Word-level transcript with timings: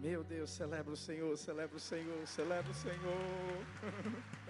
Meu 0.00 0.22
Deus, 0.22 0.50
celebra 0.50 0.92
o 0.92 0.96
Senhor, 0.96 1.36
celebra 1.36 1.76
o 1.76 1.80
Senhor, 1.80 2.24
celebra 2.24 2.70
o 2.70 2.74
Senhor. 2.74 3.66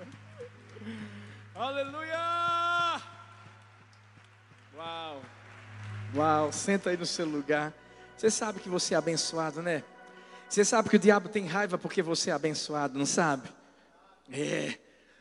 Aleluia! 1.54 3.02
Uau! 4.76 5.22
Uau, 6.14 6.52
senta 6.52 6.90
aí 6.90 6.98
no 6.98 7.06
seu 7.06 7.24
lugar. 7.24 7.72
Você 8.14 8.30
sabe 8.30 8.60
que 8.60 8.68
você 8.68 8.92
é 8.92 8.98
abençoado, 8.98 9.62
né? 9.62 9.82
Você 10.46 10.66
sabe 10.66 10.90
que 10.90 10.96
o 10.96 10.98
diabo 10.98 11.30
tem 11.30 11.46
raiva 11.46 11.78
porque 11.78 12.02
você 12.02 12.28
é 12.28 12.34
abençoado, 12.34 12.98
não 12.98 13.06
sabe? 13.06 13.48
É. 14.30 14.78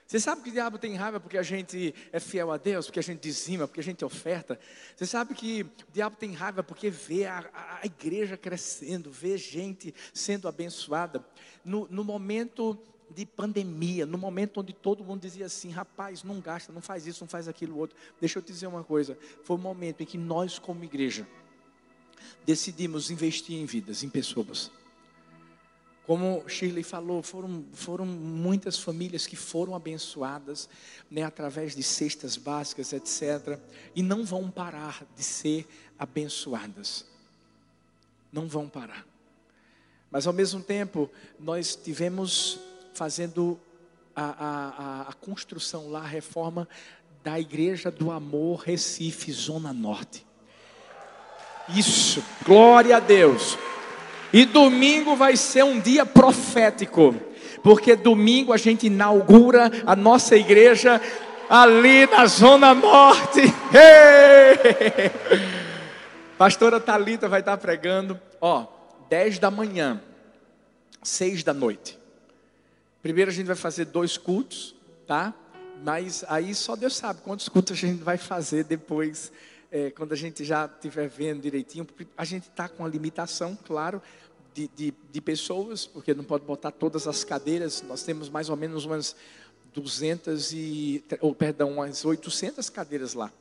Você 0.08 0.22
sabe 0.22 0.42
que 0.42 0.50
o 0.50 0.54
diabo 0.54 0.78
tem 0.78 0.96
raiva 0.96 1.20
porque 1.20 1.38
a 1.38 1.44
gente 1.44 1.94
é 2.14 2.20
fiel 2.20 2.50
a 2.50 2.56
Deus, 2.56 2.86
porque 2.86 3.00
a 3.00 3.04
gente 3.04 3.20
dizima, 3.20 3.68
porque 3.68 3.82
a 3.82 3.84
gente 3.84 4.06
oferta. 4.06 4.58
Você 4.96 5.06
sabe 5.06 5.36
que 5.36 5.64
o 5.64 5.92
diabo 5.92 6.16
tem 6.16 6.32
raiva 6.32 6.64
porque 6.64 6.90
vê 6.90 7.26
a, 7.26 7.80
a, 7.82 7.86
igreja 7.86 8.38
crescendo, 8.38 9.12
vê 9.12 9.38
gente 9.38 9.94
sendo 10.14 10.48
abençoada. 10.48 11.26
No, 11.64 11.90
no 11.92 12.06
momento 12.06 12.80
de 13.10 13.26
pandemia, 13.26 14.06
no 14.06 14.18
momento 14.18 14.62
onde 14.62 14.72
todo 14.72 15.04
mundo 15.04 15.22
dizia 15.22 15.46
assim: 15.46 15.72
rapaz, 15.72 16.24
não 16.24 16.40
gasta, 16.40 16.72
não 16.72 16.82
faz 16.82 17.06
isso, 17.06 17.22
não 17.26 17.28
faz 17.28 17.50
aquilo 17.50 17.78
outro. 17.78 17.98
Deixa 18.18 18.40
eu 18.40 18.44
te 18.44 18.54
dizer 18.54 18.68
uma 18.68 18.86
coisa: 18.86 19.18
foi 19.44 19.58
o 19.58 19.60
momento 19.60 20.04
em 20.04 20.06
que 20.06 20.18
nós, 20.18 20.58
como 20.58 20.86
igreja, 20.86 21.28
decidimos 22.46 23.12
investir 23.12 23.58
em 23.58 23.66
vidas, 23.66 24.04
em 24.04 24.10
pessoas. 24.10 24.72
Como 26.08 26.48
Shirley 26.48 26.84
falou, 26.84 27.22
foram, 27.22 27.66
foram 27.74 28.06
muitas 28.06 28.80
famílias 28.80 29.28
que 29.28 29.36
foram 29.36 29.76
abençoadas 29.76 30.70
né, 31.12 31.24
através 31.24 31.76
de 31.76 31.84
cestas 31.84 32.38
básicas, 32.38 32.94
etc. 32.94 33.60
E 33.94 34.02
não 34.02 34.24
vão 34.24 34.50
parar 34.50 35.06
de 35.18 35.22
ser 35.22 35.68
abençoadas. 36.00 37.06
Não 38.32 38.48
vão 38.48 38.70
parar. 38.70 39.06
Mas 40.10 40.26
ao 40.26 40.32
mesmo 40.32 40.62
tempo, 40.62 41.10
nós 41.38 41.76
tivemos 41.76 42.58
fazendo 42.94 43.60
a, 44.16 44.24
a, 44.24 45.02
a, 45.10 45.14
construção 45.14 45.90
lá, 45.90 46.00
a 46.00 46.08
reforma 46.08 46.70
da 47.22 47.38
Igreja 47.38 47.92
do 47.92 48.12
Amor 48.12 48.62
Recife, 48.62 49.30
Zona 49.34 49.74
Norte. 49.74 50.26
Isso, 51.68 52.24
glória 52.46 52.96
a 52.96 53.02
Deus. 53.02 53.58
E 54.34 54.46
domingo 54.46 55.16
vai 55.16 55.38
ser 55.38 55.64
um 55.64 55.80
dia 55.80 56.06
profético, 56.06 57.16
porque 57.64 57.96
domingo 57.96 58.52
a 58.52 58.58
gente 58.58 58.88
inaugura 58.88 59.72
a 59.86 59.96
nossa 59.96 60.36
igreja 60.36 61.02
ali 61.50 62.06
na 62.08 62.26
Zona 62.26 62.74
Norte. 62.74 63.42
Hey! 63.70 65.12
Pastora 66.38 66.80
Talita 66.80 67.28
vai 67.28 67.40
estar 67.40 67.58
pregando, 67.58 68.20
ó, 68.40 68.66
10 69.10 69.40
da 69.40 69.50
manhã, 69.50 70.00
6 71.04 71.44
da 71.44 71.54
noite. 71.54 71.98
Primeiro 73.02 73.32
a 73.32 73.34
gente 73.34 73.48
vai 73.48 73.56
fazer 73.56 73.86
dois 73.86 74.18
cultos, 74.18 74.76
tá? 75.08 75.34
Mas 75.84 76.24
aí 76.28 76.54
só 76.54 76.76
Deus 76.76 76.96
sabe 76.96 77.22
quantos 77.22 77.50
cultos 77.50 77.74
a 77.74 77.76
gente 77.76 78.04
vai 78.04 78.18
fazer 78.18 78.64
depois 78.64 79.32
é, 79.72 79.92
quando 79.92 80.14
a 80.14 80.16
gente 80.16 80.44
já 80.44 80.66
estiver 80.66 81.08
vendo 81.08 81.42
direitinho, 81.42 81.86
a 82.16 82.26
gente 82.26 82.50
está 82.50 82.70
com 82.70 82.86
a 82.86 82.88
limitação, 82.88 83.58
claro, 83.66 84.02
de, 84.54 84.68
de, 84.70 84.94
de, 85.12 85.22
pessoas, 85.22 85.86
porque 85.86 86.14
não 86.14 86.24
pode 86.24 86.44
botar 86.46 86.72
todas 86.72 87.08
as 87.08 87.24
cadeiras, 87.24 87.84
nós 87.84 88.04
temos 88.04 88.30
mais 88.30 88.50
ou 88.50 88.58
menos 88.58 88.86
umas 88.86 89.16
200 89.74 90.52
e, 90.54 91.04
ou 91.22 91.36
perdão, 91.36 91.74
umas 91.74 92.04
800 92.04 92.70
cadeiras 92.70 93.14
lá, 93.14 93.32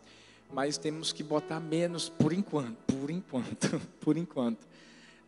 mas 0.52 0.76
temos 0.76 1.12
que 1.12 1.22
botar 1.22 1.58
menos 1.60 2.08
por 2.08 2.32
enquanto, 2.32 2.76
por 2.86 3.10
enquanto, 3.10 3.80
por 4.00 4.16
enquanto. 4.16 4.66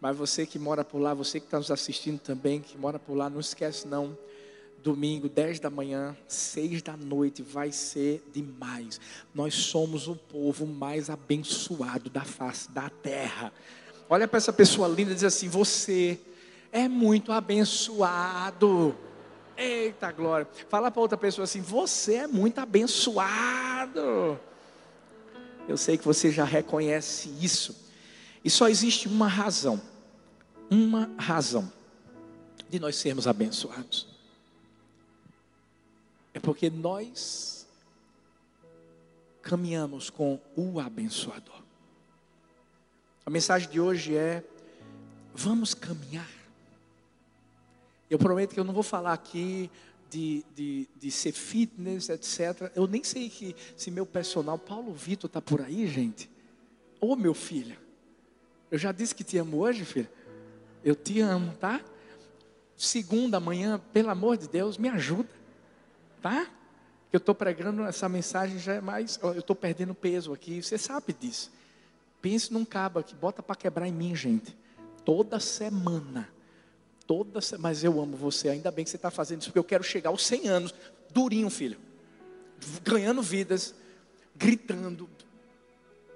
Mas 0.01 0.17
você 0.17 0.47
que 0.47 0.59
mora 0.59 0.85
por 0.85 0.99
lá, 0.99 1.15
você 1.15 1.41
que 1.41 1.47
está 1.47 1.59
nos 1.59 1.71
assistindo 1.71 2.21
também, 2.21 2.61
que 2.61 2.77
mora 2.77 2.99
por 2.99 3.17
lá, 3.17 3.29
não 3.29 3.41
esquece 3.41 3.89
não, 3.89 4.17
domingo, 4.83 5.29
10 5.29 5.61
da 5.61 5.71
manhã, 5.71 6.17
6 6.27 6.83
da 6.83 6.97
noite, 6.97 7.43
vai 7.43 7.73
ser 7.73 8.23
demais. 8.33 9.01
Nós 9.35 9.55
somos 9.55 10.09
o 10.09 10.17
povo 10.17 10.67
mais 10.67 11.11
abençoado 11.11 12.09
da 12.11 12.23
face 12.23 12.71
da 12.71 12.89
terra. 12.89 13.53
Olha 14.09 14.27
para 14.27 14.39
essa 14.39 14.53
pessoa 14.53 14.89
linda 14.89 15.13
e 15.13 15.15
diz 15.15 15.25
assim: 15.25 15.49
Você 15.49 16.19
é 16.73 16.89
muito 16.89 17.33
abençoado. 17.33 18.97
Eita 19.57 20.13
glória. 20.13 20.49
Fala 20.69 20.91
para 20.91 21.01
outra 21.01 21.19
pessoa 21.19 21.45
assim: 21.45 21.61
Você 21.61 22.15
é 22.15 22.27
muito 22.27 22.59
abençoado. 22.59 24.39
Eu 25.69 25.77
sei 25.77 25.99
que 25.99 26.05
você 26.05 26.31
já 26.31 26.45
reconhece 26.45 27.31
isso. 27.41 27.77
E 28.45 28.49
só 28.49 28.69
existe 28.69 29.09
uma 29.09 29.29
razão. 29.29 29.81
Uma 30.71 31.11
razão 31.19 31.71
de 32.69 32.79
nós 32.79 32.97
sermos 32.97 33.27
abençoados 33.27 34.18
é 36.39 36.41
porque 36.41 36.71
nós 36.71 37.67
caminhamos 39.43 40.09
com 40.09 40.41
o 40.57 40.79
abençoador. 40.79 41.63
A 43.27 43.31
mensagem 43.31 43.69
de 43.69 43.81
hoje 43.81 44.17
é: 44.17 44.45
vamos 45.35 45.75
caminhar. 45.75 46.31
Eu 48.09 48.21
prometo 48.21 48.55
que 48.55 48.61
eu 48.61 48.65
não 48.65 48.73
vou 48.73 48.85
falar 48.85 49.15
aqui 49.15 49.69
de, 50.09 50.45
de, 50.55 50.89
de 50.97 51.11
ser 51.11 51.33
fitness, 51.33 52.09
etc. 52.09 52.71
Eu 52.73 52.87
nem 52.87 53.03
sei 53.03 53.29
que, 53.29 53.57
se 53.77 53.91
meu 53.91 54.07
personal, 54.07 54.57
Paulo 54.57 54.95
Vitor, 54.95 55.27
está 55.27 55.43
por 55.43 55.61
aí, 55.61 55.89
gente. 55.89 56.31
Ô 57.01 57.17
meu 57.17 57.35
filho, 57.35 57.77
eu 58.71 58.79
já 58.79 58.93
disse 58.93 59.13
que 59.13 59.25
te 59.25 59.37
amo 59.39 59.59
hoje, 59.59 59.85
filho. 59.85 60.09
Eu 60.85 60.95
te 60.95 61.21
amo, 61.21 61.53
tá? 61.55 61.81
Segunda 62.77 63.41
manhã, 63.41 63.81
pelo 63.93 64.11
amor 64.11 64.37
de 64.37 64.47
Deus, 64.47 64.79
me 64.79 64.89
ajuda 64.89 65.38
tá? 66.21 66.49
Eu 67.13 67.19
estou 67.19 67.35
pregando 67.35 67.83
essa 67.85 68.09
mensagem 68.09 68.59
já 68.59 68.75
é 68.75 68.81
mais, 68.81 69.19
eu 69.23 69.39
estou 69.39 69.57
perdendo 69.57 69.95
peso 69.95 70.33
aqui, 70.33 70.63
você 70.63 70.77
sabe 70.77 71.13
disso. 71.13 71.51
Pense 72.21 72.53
num 72.53 72.65
cabo 72.65 73.03
que 73.03 73.15
bota 73.15 73.43
para 73.43 73.57
quebrar 73.57 73.89
em 73.89 73.93
mim, 73.93 74.15
gente. 74.15 74.57
Toda 75.05 75.41
semana. 75.41 76.29
Toda 77.07 77.41
se... 77.41 77.57
Mas 77.57 77.83
eu 77.83 78.01
amo 78.01 78.17
você, 78.17 78.51
ainda 78.51 78.71
bem 78.71 78.85
que 78.85 78.91
você 78.91 78.97
está 78.97 79.11
fazendo 79.11 79.41
isso, 79.41 79.51
porque 79.51 79.59
eu 79.59 79.65
quero 79.65 79.83
chegar 79.83 80.11
aos 80.11 80.27
100 80.27 80.49
anos, 80.49 80.75
durinho, 81.11 81.49
filho. 81.49 81.79
Ganhando 82.83 83.23
vidas, 83.23 83.75
gritando. 84.37 85.09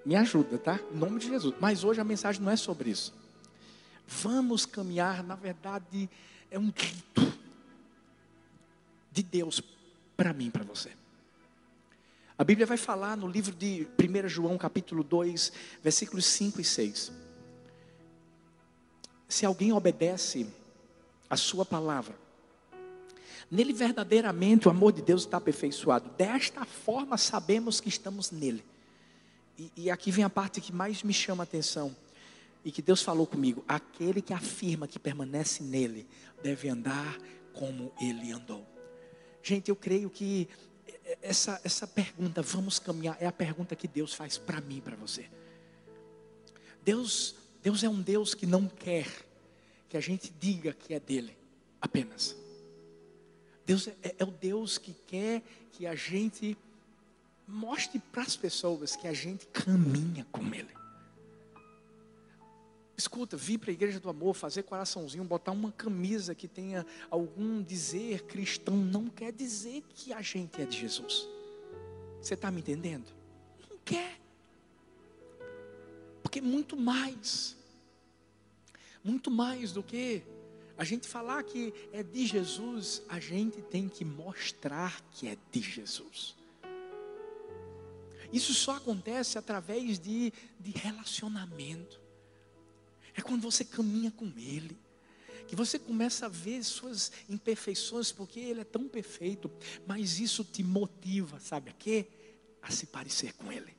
Me 0.04 0.16
ajuda, 0.16 0.58
tá? 0.58 0.78
Em 0.92 0.96
nome 0.96 1.20
de 1.20 1.28
Jesus. 1.28 1.54
Mas 1.58 1.84
hoje 1.84 2.00
a 2.00 2.04
mensagem 2.04 2.42
não 2.42 2.50
é 2.50 2.56
sobre 2.56 2.91
isso. 2.91 3.14
Vamos 4.06 4.66
caminhar, 4.66 5.22
na 5.22 5.36
verdade, 5.36 6.10
é 6.50 6.58
um 6.58 6.70
grito 6.70 7.32
de 9.10 9.22
Deus 9.22 9.60
para 10.22 10.33
mim, 10.33 10.53
para 10.53 10.62
você. 10.62 10.93
A 12.38 12.44
Bíblia 12.44 12.65
vai 12.65 12.77
falar 12.77 13.16
no 13.16 13.27
livro 13.27 13.53
de 13.53 13.88
1 13.99 14.28
João, 14.28 14.56
capítulo 14.56 15.03
2, 15.03 15.53
versículos 15.83 16.27
5 16.27 16.60
e 16.60 16.65
6. 16.65 17.12
Se 19.28 19.44
alguém 19.44 19.72
obedece 19.72 20.47
a 21.28 21.37
sua 21.37 21.65
palavra, 21.65 22.15
nele 23.50 23.72
verdadeiramente 23.72 24.69
o 24.69 24.71
amor 24.71 24.93
de 24.93 25.03
Deus 25.03 25.22
está 25.22 25.38
aperfeiçoado. 25.38 26.09
Desta 26.10 26.65
forma 26.65 27.19
sabemos 27.19 27.81
que 27.81 27.89
estamos 27.89 28.31
nele. 28.31 28.65
E, 29.59 29.72
e 29.77 29.91
aqui 29.91 30.12
vem 30.12 30.25
a 30.25 30.31
parte 30.31 30.60
que 30.60 30.72
mais 30.72 31.03
me 31.03 31.12
chama 31.12 31.43
a 31.43 31.50
atenção. 31.50 31.97
E 32.65 32.71
que 32.71 32.81
Deus 32.81 33.03
falou 33.03 33.27
comigo: 33.27 33.65
aquele 33.66 34.22
que 34.22 34.33
afirma 34.33 34.87
que 34.87 35.00
permanece 35.00 35.65
nele 35.65 36.06
deve 36.44 36.69
andar 36.69 37.19
como 37.53 37.93
ele 38.00 38.31
andou. 38.31 38.72
Gente, 39.42 39.69
eu 39.69 39.76
creio 39.76 40.08
que 40.08 40.48
essa, 41.20 41.60
essa 41.64 41.86
pergunta, 41.86 42.42
vamos 42.42 42.78
caminhar, 42.78 43.16
é 43.20 43.26
a 43.26 43.32
pergunta 43.32 43.76
que 43.76 43.88
Deus 43.88 44.14
faz 44.14 44.38
para 44.38 44.60
mim 44.60 44.80
para 44.80 44.97
você. 44.97 45.28
Deus, 46.84 47.34
Deus 47.62 47.82
é 47.82 47.88
um 47.88 48.00
Deus 48.00 48.34
que 48.34 48.47
não 48.47 48.69
quer 48.69 49.06
que 49.88 49.97
a 49.97 50.00
gente 50.00 50.32
diga 50.41 50.72
que 50.72 50.94
é 50.94 51.00
dele 51.00 51.36
apenas. 51.80 52.36
Deus 53.66 53.89
é, 53.89 54.15
é 54.18 54.24
o 54.24 54.30
Deus 54.30 54.78
que 54.78 54.94
quer 55.06 55.42
que 55.72 55.86
a 55.86 55.94
gente 55.94 56.56
mostre 57.47 57.98
para 57.98 58.22
as 58.22 58.36
pessoas 58.36 58.97
que 58.97 59.06
a 59.06 59.12
gente 59.12 59.47
caminha 59.47 60.27
com 60.33 60.42
Ele. 60.54 60.81
Escuta, 63.03 63.37
vir 63.37 63.59
para 63.59 63.71
a 63.71 63.72
igreja 63.72 63.99
do 63.99 64.09
amor, 64.09 64.33
fazer 64.33 64.63
coraçãozinho, 64.63 65.25
botar 65.25 65.51
uma 65.51 65.72
camisa 65.72 66.37
que 66.37 66.47
tenha 66.47 66.87
algum 67.10 67.60
dizer 67.60 68.22
cristão, 68.27 68.77
não 68.77 69.09
quer 69.09 69.33
dizer 69.33 69.83
que 69.89 70.13
a 70.13 70.22
gente 70.22 70.63
é 70.63 70.65
de 70.65 70.78
Jesus. 70.78 71.27
Você 72.21 72.34
está 72.34 72.49
me 72.49 72.60
entendendo? 72.60 73.13
Não 73.69 73.77
quer. 73.84 74.21
Porque 76.22 76.41
muito 76.41 76.77
mais, 76.77 77.57
muito 79.03 79.33
mais 79.33 79.72
do 79.72 79.83
que 79.83 80.22
a 80.78 80.84
gente 80.84 81.09
falar 81.09 81.43
que 81.43 81.75
é 81.93 82.04
de 82.04 82.25
Jesus, 82.25 83.03
a 83.09 83.19
gente 83.19 83.60
tem 83.63 83.89
que 83.89 84.04
mostrar 84.04 85.03
que 85.10 85.27
é 85.27 85.37
de 85.51 85.60
Jesus. 85.60 86.37
Isso 88.33 88.54
só 88.54 88.77
acontece 88.77 89.39
através 89.39 89.99
de, 89.99 90.33
de 90.60 90.71
relacionamento 90.71 92.01
é 93.14 93.20
quando 93.20 93.42
você 93.42 93.64
caminha 93.64 94.10
com 94.10 94.32
Ele, 94.36 94.76
Que 95.47 95.56
você 95.56 95.78
começa 95.78 96.26
a 96.26 96.28
ver 96.30 96.62
suas 96.64 97.12
imperfeições, 97.28 98.10
porque 98.10 98.41
Ele 98.41 98.60
é 98.60 98.64
tão 98.64 98.88
perfeito, 98.88 99.50
mas 99.86 100.18
isso 100.18 100.44
te 100.44 100.62
motiva, 100.62 101.38
sabe 101.41 101.70
a 101.70 101.74
quê? 101.74 102.06
A 102.62 102.70
se 102.70 102.86
parecer 102.86 103.34
com 103.34 103.53
Ele. 103.53 103.74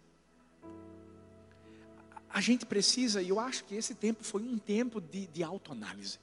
A 2.30 2.42
gente 2.42 2.66
precisa, 2.66 3.22
e 3.22 3.30
eu 3.30 3.40
acho 3.40 3.64
que 3.64 3.76
esse 3.76 3.96
tempo 3.96 4.24
foi 4.24 4.44
um 4.44 4.58
tempo 4.58 5.00
de, 5.00 5.28
de 5.28 5.44
autoanálise. 5.44 6.20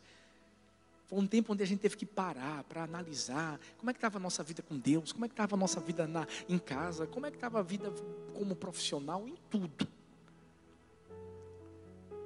Foi 1.07 1.19
um 1.19 1.27
tempo 1.27 1.53
onde 1.53 1.63
a 1.65 1.67
gente 1.67 1.81
teve 1.81 1.97
que 1.97 2.07
parar 2.07 2.63
para 2.65 2.85
analisar 2.85 3.59
como 3.79 3.91
é 3.91 3.93
que 3.93 3.99
estava 3.99 4.19
a 4.19 4.21
nossa 4.21 4.45
vida 4.45 4.63
com 4.63 4.79
Deus, 4.79 5.11
como 5.11 5.25
é 5.25 5.29
que 5.29 5.33
estava 5.33 5.57
a 5.57 5.59
nossa 5.59 5.81
vida 5.81 6.07
na, 6.07 6.25
em 6.49 6.59
casa, 6.59 7.05
como 7.05 7.27
é 7.27 7.31
que 7.31 7.37
estava 7.37 7.59
a 7.59 7.63
vida 7.63 7.93
como 8.35 8.55
profissional, 8.55 9.27
em 9.27 9.35
tudo. 9.51 9.89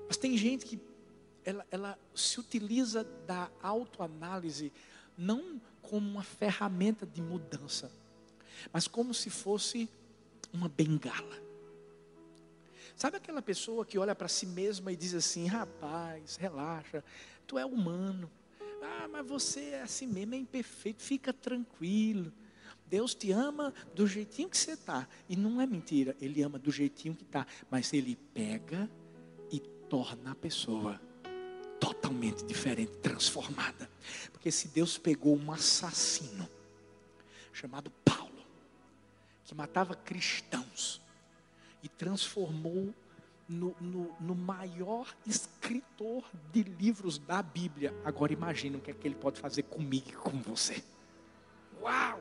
Mas 0.07 0.17
tem 0.17 0.37
gente 0.37 0.67
que 0.67 0.81
ela, 1.45 1.67
ela 1.71 1.99
se 2.15 2.41
utiliza 2.41 3.05
da 3.27 3.51
autoanálise 3.63 4.73
não 5.17 5.61
como 5.83 6.09
uma 6.09 6.23
ferramenta 6.23 7.07
de 7.07 7.21
mudança, 7.21 7.91
mas 8.73 8.89
como 8.89 9.13
se 9.13 9.31
fosse 9.31 9.89
uma 10.53 10.69
bengala. 10.69 11.43
Sabe 12.97 13.17
aquela 13.17 13.43
pessoa 13.43 13.85
que 13.85 13.99
olha 13.99 14.15
para 14.15 14.29
si 14.29 14.47
mesma 14.47 14.93
e 14.93 14.97
diz 14.97 15.15
assim: 15.15 15.47
rapaz, 15.47 16.37
relaxa, 16.37 17.05
tu 17.47 17.59
é 17.59 17.67
humano. 17.67 18.31
Ah, 18.83 19.09
mas 19.11 19.27
você 19.27 19.71
é 19.71 19.83
assim 19.83 20.07
mesmo, 20.07 20.35
é 20.35 20.39
imperfeito, 20.39 21.03
fica 21.03 21.33
tranquilo. 21.33 22.33
Deus 22.87 23.15
te 23.15 23.33
ama 23.33 23.73
do 23.95 24.07
jeitinho 24.07 24.49
que 24.49 24.57
você 24.57 24.73
está. 24.73 25.09
E 25.29 25.37
não 25.37 25.61
é 25.61 25.67
mentira, 25.67 26.15
Ele 26.21 26.43
ama 26.43 26.59
do 26.59 26.71
jeitinho 26.71 27.15
que 27.15 27.25
está. 27.25 27.47
Mas 27.71 27.93
Ele 27.93 28.17
pega 28.33 28.89
torna 29.89 30.33
a 30.33 30.35
pessoa 30.35 31.01
totalmente 31.81 32.45
diferente, 32.45 32.93
transformada. 32.99 33.91
Porque 34.33 34.51
se 34.51 34.69
Deus 34.69 34.99
pegou 34.99 35.37
um 35.37 35.53
assassino 35.53 36.49
chamado 37.53 37.91
Paulo, 38.05 38.45
que 39.45 39.55
matava 39.55 39.95
cristãos, 39.95 41.01
e 41.83 41.89
transformou 41.89 42.95
no, 43.47 43.77
no, 43.79 44.17
no, 44.19 44.35
maior 44.35 45.15
escritor 45.27 46.25
de 46.51 46.63
livros 46.63 47.19
da 47.19 47.43
Bíblia. 47.43 47.95
Agora 48.03 48.33
imagine 48.33 48.77
o 48.77 48.81
que 48.81 48.91
é 48.91 48.95
que 48.95 49.07
ele 49.07 49.15
pode 49.15 49.39
fazer 49.39 49.65
comigo 49.65 50.09
e 50.09 50.13
com 50.13 50.41
você. 50.41 50.83
Uau! 51.83 52.21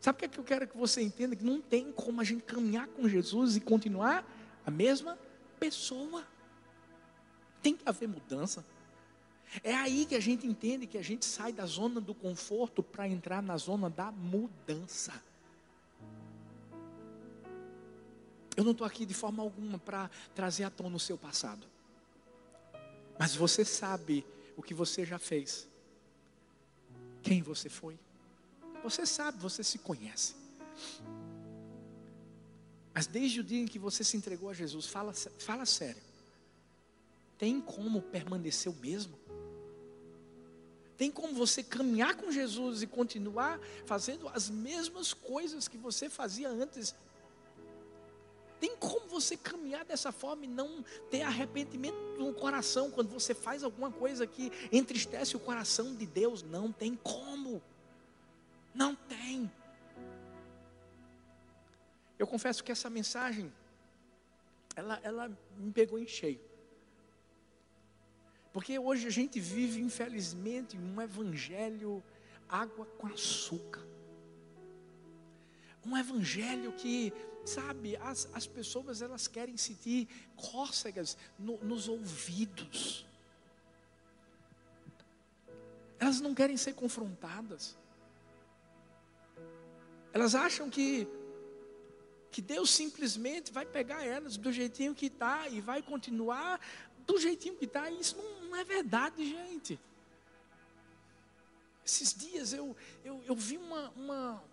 Sabe 0.00 0.16
o 0.16 0.18
que 0.20 0.24
é 0.24 0.28
que 0.28 0.38
eu 0.38 0.44
quero 0.44 0.66
que 0.66 0.76
você 0.76 1.02
entenda? 1.02 1.36
Que 1.36 1.44
não 1.44 1.60
tem 1.60 1.92
como 1.92 2.20
a 2.20 2.24
gente 2.24 2.44
caminhar 2.44 2.86
com 2.88 3.06
Jesus 3.06 3.56
e 3.56 3.60
continuar 3.60 4.24
a 4.64 4.70
mesma 4.70 5.18
pessoa. 5.60 6.24
Tem 7.68 7.76
que 7.76 7.86
haver 7.86 8.08
mudança. 8.08 8.64
É 9.62 9.74
aí 9.74 10.06
que 10.06 10.14
a 10.14 10.20
gente 10.20 10.46
entende 10.46 10.86
que 10.86 10.96
a 10.96 11.02
gente 11.02 11.26
sai 11.26 11.52
da 11.52 11.66
zona 11.66 12.00
do 12.00 12.14
conforto 12.14 12.82
para 12.82 13.06
entrar 13.06 13.42
na 13.42 13.58
zona 13.58 13.90
da 13.90 14.10
mudança. 14.10 15.12
Eu 18.56 18.64
não 18.64 18.72
estou 18.72 18.86
aqui 18.86 19.04
de 19.04 19.12
forma 19.12 19.42
alguma 19.42 19.78
para 19.78 20.10
trazer 20.34 20.64
à 20.64 20.70
tona 20.70 20.96
o 20.96 20.98
seu 20.98 21.18
passado. 21.18 21.66
Mas 23.18 23.34
você 23.34 23.66
sabe 23.66 24.24
o 24.56 24.62
que 24.62 24.72
você 24.72 25.04
já 25.04 25.18
fez. 25.18 25.68
Quem 27.22 27.42
você 27.42 27.68
foi. 27.68 27.98
Você 28.82 29.04
sabe, 29.04 29.36
você 29.36 29.62
se 29.62 29.78
conhece. 29.78 30.34
Mas 32.94 33.06
desde 33.06 33.40
o 33.40 33.44
dia 33.44 33.60
em 33.60 33.66
que 33.66 33.78
você 33.78 34.02
se 34.02 34.16
entregou 34.16 34.48
a 34.48 34.54
Jesus, 34.54 34.86
fala, 34.86 35.12
fala 35.12 35.66
sério. 35.66 36.07
Tem 37.38 37.60
como 37.60 38.02
permanecer 38.02 38.70
o 38.70 38.74
mesmo? 38.76 39.18
Tem 40.96 41.10
como 41.10 41.32
você 41.32 41.62
caminhar 41.62 42.16
com 42.16 42.30
Jesus 42.30 42.82
e 42.82 42.86
continuar 42.86 43.60
fazendo 43.86 44.28
as 44.28 44.50
mesmas 44.50 45.14
coisas 45.14 45.68
que 45.68 45.78
você 45.78 46.10
fazia 46.10 46.48
antes 46.48 46.94
tem 48.60 48.76
como 48.76 49.06
você 49.06 49.36
caminhar 49.36 49.84
dessa 49.84 50.10
forma 50.10 50.44
e 50.44 50.48
não 50.48 50.84
ter 51.10 51.22
arrependimento 51.22 51.96
no 52.18 52.34
coração 52.34 52.90
quando 52.90 53.10
você 53.10 53.34
faz 53.34 53.62
alguma 53.62 53.90
coisa 53.90 54.26
que 54.26 54.50
entristece 54.72 55.36
o 55.36 55.40
coração 55.40 55.94
de 55.94 56.06
Deus? 56.06 56.42
Não 56.42 56.72
tem 56.72 56.96
como. 56.96 57.62
Não 58.74 58.94
tem. 58.94 59.50
Eu 62.18 62.26
confesso 62.26 62.64
que 62.64 62.72
essa 62.72 62.90
mensagem, 62.90 63.52
ela, 64.74 64.98
ela 65.04 65.38
me 65.56 65.70
pegou 65.70 65.98
em 65.98 66.06
cheio. 66.06 66.40
Porque 68.58 68.76
hoje 68.76 69.06
a 69.06 69.10
gente 69.10 69.38
vive, 69.38 69.80
infelizmente, 69.80 70.76
um 70.76 71.00
evangelho 71.00 72.02
água 72.48 72.84
com 72.98 73.06
açúcar. 73.06 73.86
Um 75.86 75.96
evangelho 75.96 76.72
que 76.72 77.12
Sabe, 77.44 77.96
as, 77.98 78.28
as 78.34 78.48
pessoas 78.48 79.00
elas 79.00 79.28
querem 79.28 79.56
sentir 79.56 80.08
cócegas 80.34 81.16
no, 81.38 81.56
nos 81.58 81.88
ouvidos. 81.88 83.06
Elas 86.00 86.20
não 86.20 86.34
querem 86.34 86.56
ser 86.56 86.74
confrontadas. 86.74 87.76
Elas 90.12 90.34
acham 90.34 90.68
que 90.68 91.06
que 92.30 92.42
Deus 92.42 92.70
simplesmente 92.70 93.50
vai 93.50 93.64
pegar 93.64 94.04
elas 94.04 94.36
do 94.36 94.52
jeitinho 94.52 94.94
que 94.94 95.06
está 95.06 95.48
e 95.48 95.60
vai 95.60 95.82
continuar 95.82 96.60
do 97.08 97.18
jeitinho 97.18 97.56
que 97.56 97.64
está. 97.64 97.90
Isso 97.90 98.16
não, 98.16 98.50
não, 98.50 98.56
é 98.56 98.62
verdade, 98.62 99.26
gente. 99.26 99.80
Esses 101.84 102.14
dias 102.14 102.52
eu, 102.52 102.76
eu, 103.02 103.20
eu 103.26 103.34
vi 103.34 103.56
uma, 103.56 103.88
uma, 103.96 104.44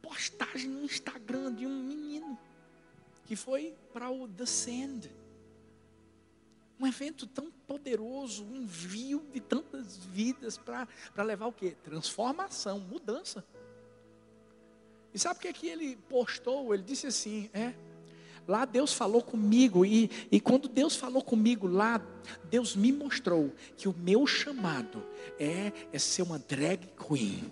postagem 0.00 0.70
no 0.70 0.84
Instagram 0.84 1.52
de 1.52 1.66
um 1.66 1.82
menino 1.82 2.38
que 3.24 3.34
foi 3.34 3.74
para 3.92 4.10
o 4.10 4.26
The 4.26 4.46
Sand. 4.46 5.10
Um 6.78 6.86
evento 6.86 7.26
tão 7.26 7.50
poderoso, 7.66 8.44
um 8.44 8.56
envio 8.56 9.26
de 9.32 9.40
tantas 9.40 9.96
vidas 9.96 10.56
para 10.58 11.22
levar 11.22 11.46
o 11.46 11.52
quê? 11.52 11.76
Transformação, 11.82 12.78
mudança. 12.78 13.44
E 15.12 15.18
sabe 15.18 15.38
o 15.38 15.40
que, 15.40 15.48
é 15.48 15.52
que 15.52 15.66
ele 15.66 15.96
postou? 16.08 16.72
Ele 16.72 16.82
disse 16.82 17.06
assim: 17.06 17.50
é, 17.52 17.74
lá 18.46 18.64
Deus 18.64 18.92
falou 18.92 19.22
comigo, 19.22 19.84
e, 19.84 20.10
e 20.30 20.40
quando 20.40 20.68
Deus 20.68 20.96
falou 20.96 21.22
comigo 21.22 21.66
lá, 21.66 22.00
Deus 22.50 22.76
me 22.76 22.92
mostrou 22.92 23.52
que 23.76 23.88
o 23.88 23.94
meu 23.96 24.26
chamado 24.26 25.02
é, 25.38 25.72
é 25.92 25.98
ser 25.98 26.22
uma 26.22 26.38
drag 26.38 26.88
queen. 27.08 27.50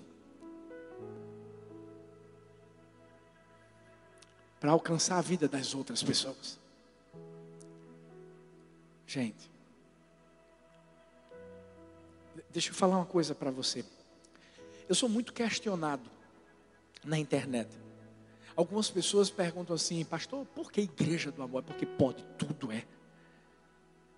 para 4.65 4.73
alcançar 4.73 5.19
a 5.19 5.21
vida 5.21 5.47
das 5.47 5.75
outras 5.75 6.03
pessoas. 6.03 6.59
Gente, 9.07 9.51
deixa 12.49 12.71
eu 12.71 12.75
falar 12.75 12.97
uma 12.97 13.05
coisa 13.05 13.35
para 13.35 13.51
você. 13.51 13.85
Eu 14.89 14.95
sou 14.95 15.07
muito 15.07 15.35
questionado 15.35 16.11
na 17.05 17.19
internet. 17.19 17.69
Algumas 18.57 18.89
pessoas 18.89 19.31
perguntam 19.31 19.75
assim, 19.75 20.05
pastor, 20.05 20.45
por 20.55 20.71
que 20.71 20.81
igreja 20.81 21.31
do 21.31 21.43
amor? 21.43 21.63
Porque 21.63 21.85
pode, 21.85 22.25
tudo 22.39 22.71
é. 22.71 22.85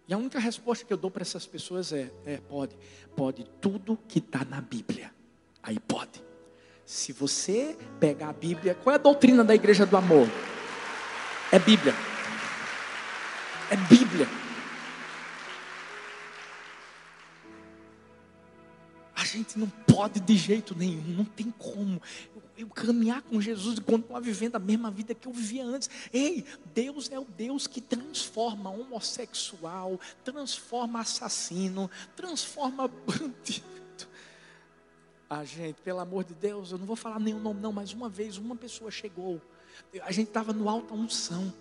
E 0.08 0.14
a 0.14 0.18
única 0.18 0.38
resposta 0.38 0.84
que 0.84 0.92
eu 0.92 0.96
dou 0.96 1.10
para 1.10 1.22
essas 1.22 1.46
pessoas 1.46 1.92
é, 1.92 2.10
é 2.24 2.36
pode, 2.36 2.76
pode 3.16 3.44
tudo 3.60 3.98
que 4.08 4.18
está 4.18 4.44
na 4.44 4.60
Bíblia. 4.60 5.12
Aí 5.62 5.80
pode. 5.80 6.22
Se 6.84 7.12
você 7.12 7.76
pegar 7.98 8.28
a 8.28 8.32
Bíblia, 8.32 8.74
qual 8.74 8.92
é 8.92 8.96
a 8.96 9.02
doutrina 9.02 9.42
da 9.42 9.54
igreja 9.54 9.84
do 9.84 9.96
amor? 9.96 10.28
É 11.50 11.58
Bíblia. 11.58 11.94
É 13.70 13.76
Bíblia. 13.76 14.05
Não 19.56 19.68
pode 19.68 20.20
de 20.20 20.36
jeito 20.36 20.76
nenhum, 20.76 21.02
não 21.16 21.24
tem 21.24 21.50
como. 21.50 22.00
Eu, 22.34 22.42
eu 22.58 22.68
caminhar 22.68 23.22
com 23.22 23.40
Jesus 23.40 23.78
e 23.78 23.80
continuar 23.80 24.20
vivendo 24.20 24.56
a 24.56 24.58
mesma 24.58 24.90
vida 24.90 25.14
que 25.14 25.26
eu 25.26 25.32
vivia 25.32 25.64
antes. 25.64 25.88
Ei, 26.12 26.44
Deus 26.74 27.10
é 27.10 27.18
o 27.18 27.24
Deus 27.24 27.66
que 27.66 27.80
transforma 27.80 28.70
homossexual, 28.70 29.98
transforma 30.22 31.00
assassino, 31.00 31.90
transforma 32.14 32.86
bandido. 33.06 33.66
Ah, 35.28 35.44
gente, 35.44 35.80
pelo 35.80 35.98
amor 35.98 36.22
de 36.22 36.34
Deus, 36.34 36.70
eu 36.70 36.78
não 36.78 36.86
vou 36.86 36.94
falar 36.94 37.18
nenhum 37.18 37.40
nome, 37.40 37.60
não, 37.60 37.72
mas 37.72 37.92
uma 37.92 38.08
vez 38.08 38.36
uma 38.36 38.54
pessoa 38.54 38.90
chegou, 38.90 39.40
a 40.02 40.12
gente 40.12 40.28
estava 40.28 40.52
no 40.52 40.68
alta 40.68 40.94
unção. 40.94 41.52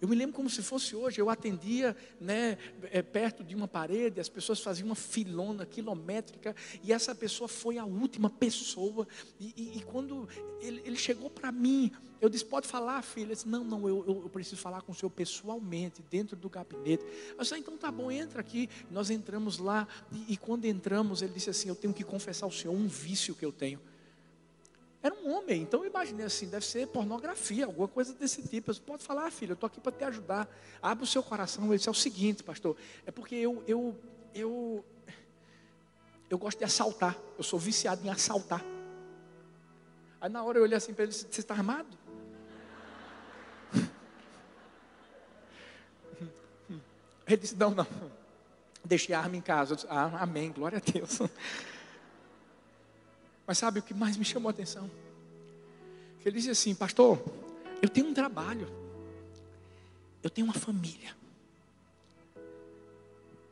Eu 0.00 0.08
me 0.08 0.14
lembro 0.14 0.34
como 0.34 0.48
se 0.48 0.62
fosse 0.62 0.94
hoje, 0.94 1.20
eu 1.20 1.28
atendia 1.28 1.96
né, 2.20 2.56
é, 2.84 3.02
perto 3.02 3.42
de 3.42 3.54
uma 3.54 3.66
parede, 3.66 4.20
as 4.20 4.28
pessoas 4.28 4.60
faziam 4.60 4.86
uma 4.86 4.94
filona 4.94 5.66
quilométrica, 5.66 6.54
e 6.82 6.92
essa 6.92 7.14
pessoa 7.14 7.48
foi 7.48 7.78
a 7.78 7.84
última 7.84 8.30
pessoa. 8.30 9.08
E, 9.40 9.52
e, 9.56 9.78
e 9.78 9.82
quando 9.82 10.28
ele, 10.60 10.82
ele 10.84 10.96
chegou 10.96 11.28
para 11.28 11.50
mim, 11.50 11.90
eu 12.20 12.28
disse: 12.28 12.44
Pode 12.44 12.66
falar, 12.66 13.02
filha? 13.02 13.26
Ele 13.26 13.34
disse: 13.34 13.48
Não, 13.48 13.64
não, 13.64 13.88
eu, 13.88 14.04
eu, 14.06 14.28
preciso 14.28 14.56
falar 14.56 14.82
com 14.82 14.92
o 14.92 14.94
senhor 14.94 15.10
pessoalmente, 15.10 16.02
dentro 16.10 16.36
do 16.36 16.48
gabinete. 16.48 17.04
Eu 17.30 17.38
disse: 17.38 17.54
ah, 17.54 17.58
Então 17.58 17.76
tá 17.76 17.90
bom, 17.90 18.10
entra 18.10 18.40
aqui. 18.40 18.68
Nós 18.90 19.10
entramos 19.10 19.58
lá, 19.58 19.86
e, 20.12 20.34
e 20.34 20.36
quando 20.36 20.64
entramos, 20.64 21.22
ele 21.22 21.32
disse 21.32 21.50
assim: 21.50 21.68
Eu 21.68 21.76
tenho 21.76 21.94
que 21.94 22.04
confessar 22.04 22.46
ao 22.46 22.52
senhor 22.52 22.74
um 22.74 22.86
vício 22.86 23.34
que 23.34 23.44
eu 23.44 23.52
tenho. 23.52 23.80
Era 25.00 25.14
um 25.14 25.32
homem, 25.32 25.62
então 25.62 25.84
eu 25.84 25.90
imaginei 25.90 26.26
assim, 26.26 26.48
deve 26.48 26.66
ser 26.66 26.88
pornografia, 26.88 27.66
alguma 27.66 27.86
coisa 27.86 28.12
desse 28.12 28.42
tipo. 28.42 28.70
Eu 28.70 28.74
disse, 28.74 28.84
pode 28.84 29.04
falar, 29.04 29.30
filho, 29.30 29.52
eu 29.52 29.54
estou 29.54 29.68
aqui 29.68 29.80
para 29.80 29.92
te 29.92 30.04
ajudar. 30.04 30.48
Abre 30.82 31.04
o 31.04 31.06
seu 31.06 31.22
coração. 31.22 31.64
Ele 31.66 31.76
disse, 31.76 31.88
é 31.88 31.92
o 31.92 31.94
seguinte, 31.94 32.42
pastor, 32.42 32.76
é 33.06 33.10
porque 33.12 33.36
eu, 33.36 33.62
eu, 33.68 33.96
eu, 34.34 34.84
eu 36.28 36.36
gosto 36.36 36.58
de 36.58 36.64
assaltar. 36.64 37.16
Eu 37.36 37.44
sou 37.44 37.58
viciado 37.58 38.04
em 38.04 38.10
assaltar. 38.10 38.64
Aí 40.20 40.28
na 40.28 40.42
hora 40.42 40.58
eu 40.58 40.64
olhei 40.64 40.76
assim 40.76 40.92
para 40.92 41.04
ele 41.04 41.12
você 41.12 41.26
está 41.28 41.54
armado? 41.54 41.96
Ele 47.28 47.36
disse, 47.36 47.54
não, 47.56 47.70
não. 47.70 47.86
Deixei 48.82 49.14
a 49.14 49.20
arma 49.20 49.36
em 49.36 49.40
casa. 49.40 49.72
Eu 49.72 49.76
disse, 49.76 49.88
ah, 49.90 50.22
amém, 50.22 50.50
glória 50.50 50.78
a 50.78 50.90
Deus. 50.92 51.18
Mas 53.48 53.56
sabe 53.56 53.80
o 53.80 53.82
que 53.82 53.94
mais 53.94 54.18
me 54.18 54.26
chamou 54.26 54.48
a 54.48 54.50
atenção? 54.50 54.90
Ele 56.22 56.36
disse 56.36 56.50
assim, 56.50 56.74
pastor, 56.74 57.18
eu 57.80 57.88
tenho 57.88 58.08
um 58.08 58.12
trabalho, 58.12 58.68
eu 60.22 60.28
tenho 60.28 60.46
uma 60.46 60.52
família. 60.52 61.16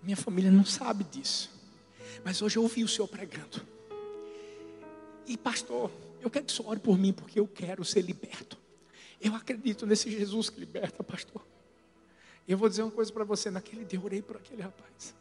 Minha 0.02 0.18
família 0.18 0.50
não 0.50 0.66
sabe 0.66 1.02
disso, 1.04 1.50
mas 2.22 2.42
hoje 2.42 2.58
eu 2.58 2.62
ouvi 2.62 2.84
o 2.84 2.88
senhor 2.88 3.08
pregando. 3.08 3.66
E 5.26 5.38
pastor, 5.38 5.90
eu 6.20 6.28
quero 6.28 6.44
que 6.44 6.52
o 6.52 6.56
senhor 6.56 6.68
ore 6.68 6.80
por 6.80 6.98
mim, 6.98 7.14
porque 7.14 7.40
eu 7.40 7.48
quero 7.48 7.82
ser 7.82 8.02
liberto. 8.02 8.58
Eu 9.18 9.34
acredito 9.34 9.86
nesse 9.86 10.10
Jesus 10.10 10.50
que 10.50 10.60
liberta, 10.60 11.02
pastor. 11.02 11.40
E 12.46 12.52
eu 12.52 12.58
vou 12.58 12.68
dizer 12.68 12.82
uma 12.82 12.92
coisa 12.92 13.10
para 13.10 13.24
você: 13.24 13.50
naquele 13.50 13.82
dia 13.82 13.98
eu 13.98 14.04
orei 14.04 14.20
por 14.20 14.36
aquele 14.36 14.60
rapaz. 14.60 15.14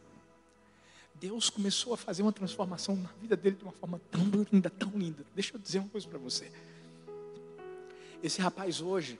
Deus 1.20 1.48
começou 1.48 1.94
a 1.94 1.96
fazer 1.96 2.22
uma 2.22 2.32
transformação 2.32 2.96
na 2.96 3.08
vida 3.20 3.36
dele 3.36 3.56
de 3.56 3.62
uma 3.62 3.72
forma 3.72 4.00
tão 4.10 4.22
linda, 4.52 4.70
tão 4.70 4.90
linda. 4.94 5.24
Deixa 5.34 5.54
eu 5.54 5.58
dizer 5.58 5.78
uma 5.78 5.88
coisa 5.88 6.06
para 6.06 6.18
você. 6.18 6.50
Esse 8.22 8.40
rapaz 8.40 8.80
hoje, 8.80 9.18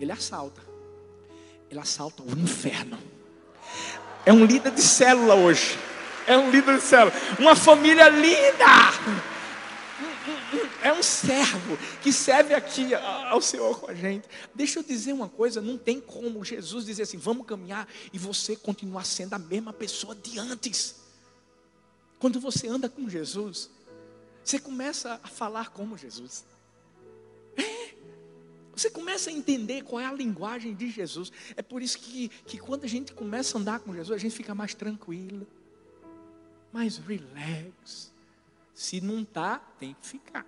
ele 0.00 0.12
assalta. 0.12 0.60
Ele 1.70 1.80
assalta 1.80 2.22
o 2.22 2.30
inferno. 2.38 2.98
É 4.24 4.32
um 4.32 4.44
líder 4.44 4.72
de 4.72 4.82
célula 4.82 5.34
hoje. 5.34 5.78
É 6.26 6.36
um 6.36 6.50
líder 6.50 6.76
de 6.76 6.82
célula. 6.82 7.12
Uma 7.38 7.54
família 7.54 8.08
linda. 8.08 9.35
Um 10.96 11.02
servo 11.02 11.76
que 12.02 12.12
serve 12.12 12.54
aqui 12.54 12.94
ao 12.94 13.40
Senhor 13.42 13.80
com 13.80 13.90
a 13.90 13.94
gente. 13.94 14.28
Deixa 14.54 14.78
eu 14.78 14.82
dizer 14.82 15.12
uma 15.12 15.28
coisa: 15.28 15.60
não 15.60 15.76
tem 15.76 16.00
como 16.00 16.44
Jesus 16.44 16.86
dizer 16.86 17.02
assim, 17.02 17.18
vamos 17.18 17.46
caminhar 17.46 17.88
e 18.12 18.18
você 18.18 18.56
continuar 18.56 19.04
sendo 19.04 19.34
a 19.34 19.38
mesma 19.38 19.72
pessoa 19.72 20.14
de 20.14 20.38
antes. 20.38 20.96
Quando 22.18 22.40
você 22.40 22.66
anda 22.66 22.88
com 22.88 23.08
Jesus, 23.08 23.70
você 24.42 24.58
começa 24.58 25.20
a 25.22 25.28
falar 25.28 25.70
como 25.70 25.98
Jesus. 25.98 26.44
É. 27.56 27.94
Você 28.74 28.90
começa 28.90 29.30
a 29.30 29.32
entender 29.32 29.82
qual 29.82 30.00
é 30.00 30.04
a 30.04 30.12
linguagem 30.12 30.74
de 30.74 30.90
Jesus. 30.90 31.32
É 31.56 31.62
por 31.62 31.82
isso 31.82 31.98
que, 31.98 32.28
que 32.28 32.58
quando 32.58 32.84
a 32.84 32.86
gente 32.86 33.12
começa 33.12 33.56
a 33.56 33.60
andar 33.60 33.80
com 33.80 33.94
Jesus, 33.94 34.14
a 34.14 34.18
gente 34.18 34.36
fica 34.36 34.54
mais 34.54 34.74
tranquilo, 34.74 35.46
mais 36.72 36.98
relax. 36.98 38.12
Se 38.74 39.00
não 39.00 39.22
está, 39.22 39.58
tem 39.78 39.94
que 39.94 40.06
ficar. 40.06 40.46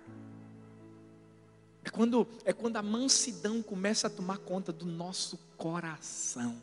É 1.89 1.91
quando, 1.91 2.27
é 2.45 2.53
quando 2.53 2.77
a 2.77 2.83
mansidão 2.83 3.63
começa 3.63 4.05
a 4.05 4.09
tomar 4.11 4.37
conta 4.37 4.71
do 4.71 4.85
nosso 4.85 5.39
coração. 5.57 6.61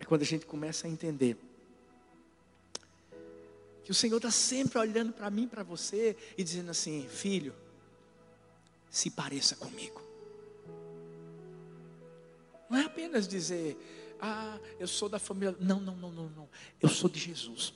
É 0.00 0.06
quando 0.06 0.22
a 0.22 0.24
gente 0.24 0.46
começa 0.46 0.86
a 0.86 0.90
entender 0.90 1.36
que 3.84 3.90
o 3.90 3.94
Senhor 3.94 4.16
está 4.16 4.30
sempre 4.30 4.78
olhando 4.78 5.12
para 5.12 5.28
mim, 5.28 5.46
para 5.46 5.62
você 5.62 6.16
e 6.38 6.42
dizendo 6.42 6.70
assim: 6.70 7.06
filho, 7.10 7.54
se 8.88 9.10
pareça 9.10 9.54
comigo. 9.54 10.00
Não 12.70 12.78
é 12.78 12.86
apenas 12.86 13.28
dizer, 13.28 13.76
ah, 14.18 14.58
eu 14.80 14.88
sou 14.88 15.10
da 15.10 15.18
família. 15.18 15.54
Não, 15.60 15.78
não, 15.78 15.94
não, 15.94 16.10
não, 16.10 16.30
não. 16.30 16.48
Eu 16.80 16.88
sou 16.88 17.10
de 17.10 17.20
Jesus. 17.20 17.74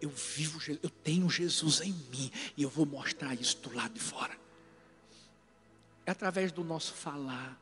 Eu 0.00 0.08
vivo, 0.08 0.58
eu 0.82 0.88
tenho 0.88 1.28
Jesus 1.28 1.82
em 1.82 1.92
mim 1.92 2.32
e 2.56 2.62
eu 2.62 2.70
vou 2.70 2.86
mostrar 2.86 3.38
isso 3.38 3.58
do 3.58 3.74
lado 3.74 3.92
de 3.92 4.00
fora. 4.00 4.47
É 6.08 6.10
através 6.10 6.50
do 6.50 6.64
nosso 6.64 6.94
falar. 6.94 7.60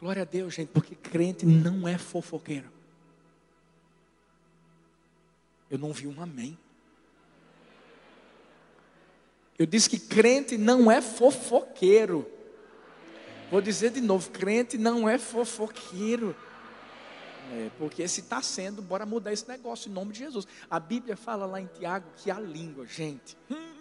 Glória 0.00 0.22
a 0.22 0.24
Deus, 0.24 0.52
gente, 0.52 0.70
porque 0.70 0.96
crente 0.96 1.46
não 1.46 1.86
é 1.86 1.96
fofoqueiro. 1.96 2.68
Eu 5.70 5.78
não 5.78 5.92
vi 5.92 6.08
um 6.08 6.20
amém. 6.20 6.58
Eu 9.56 9.64
disse 9.64 9.88
que 9.88 9.96
crente 9.96 10.58
não 10.58 10.90
é 10.90 11.00
fofoqueiro. 11.00 12.28
Vou 13.48 13.60
dizer 13.60 13.92
de 13.92 14.00
novo: 14.00 14.28
crente 14.30 14.76
não 14.76 15.08
é 15.08 15.18
fofoqueiro. 15.18 16.34
É, 17.52 17.70
porque 17.78 18.08
se 18.08 18.22
está 18.22 18.42
sendo, 18.42 18.82
bora 18.82 19.06
mudar 19.06 19.32
esse 19.32 19.46
negócio 19.46 19.88
em 19.88 19.92
nome 19.92 20.14
de 20.14 20.18
Jesus. 20.18 20.48
A 20.68 20.80
Bíblia 20.80 21.16
fala 21.16 21.46
lá 21.46 21.60
em 21.60 21.66
Tiago 21.66 22.08
que 22.16 22.28
a 22.28 22.40
língua, 22.40 22.84
gente. 22.86 23.36
Hum, 23.48 23.77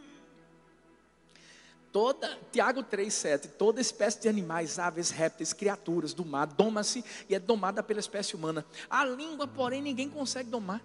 toda, 1.92 2.38
Tiago 2.52 2.84
3,7, 2.84 3.50
toda 3.58 3.82
espécie 3.82 4.22
de 4.22 4.30
animais, 4.30 4.80
aves, 4.80 5.10
répteis, 5.10 5.54
criaturas 5.54 6.14
do 6.14 6.26
mar, 6.26 6.48
doma-se 6.48 7.04
e 7.30 7.36
é 7.36 7.40
domada 7.40 7.82
pela 7.82 8.00
espécie 8.00 8.36
humana. 8.36 8.66
A 8.90 9.06
língua, 9.06 9.48
porém, 9.48 9.82
ninguém 9.82 10.10
consegue 10.10 10.50
domar. 10.50 10.82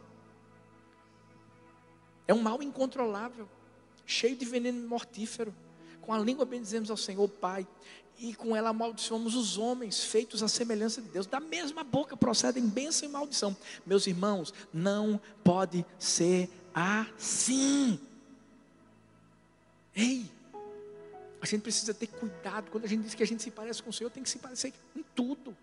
É 2.27 2.35
um 2.35 2.41
mal 2.41 2.63
incontrolável, 2.63 3.49
cheio 4.07 4.37
de 4.37 4.45
veneno 4.45 4.87
mortífero. 4.89 5.55
Com 6.01 6.13
a 6.13 6.19
língua 6.19 6.45
bendizemos 6.45 6.91
ao 6.91 6.97
Senhor 6.97 7.29
Pai, 7.29 7.67
e 8.19 8.35
com 8.35 8.55
ela 8.55 8.71
amaldiçoamos 8.71 9.35
os 9.35 9.59
homens, 9.59 10.05
feitos 10.05 10.43
à 10.43 10.49
semelhança 10.49 11.03
de 11.03 11.09
Deus. 11.09 11.27
Da 11.27 11.41
mesma 11.41 11.83
boca 11.83 12.17
procedem 12.17 12.67
bênção 12.67 13.09
e 13.09 13.13
maldição. 13.13 13.57
Meus 13.85 14.07
irmãos, 14.07 14.55
não 14.73 15.21
pode 15.43 15.85
ser 15.99 16.49
assim. 16.73 17.99
Ei, 19.95 20.31
a 21.43 21.47
gente 21.47 21.63
precisa 21.63 21.93
ter 21.93 22.07
cuidado. 22.07 22.71
Quando 22.71 22.85
a 22.85 22.89
gente 22.89 23.03
diz 23.03 23.15
que 23.15 23.23
a 23.23 23.27
gente 23.27 23.43
se 23.43 23.51
parece 23.51 23.83
com 23.83 23.91
o 23.91 23.93
Senhor, 23.93 24.09
tem 24.11 24.23
que 24.23 24.31
se 24.31 24.39
parecer 24.39 24.73
em 24.95 25.05
tudo. 25.15 25.57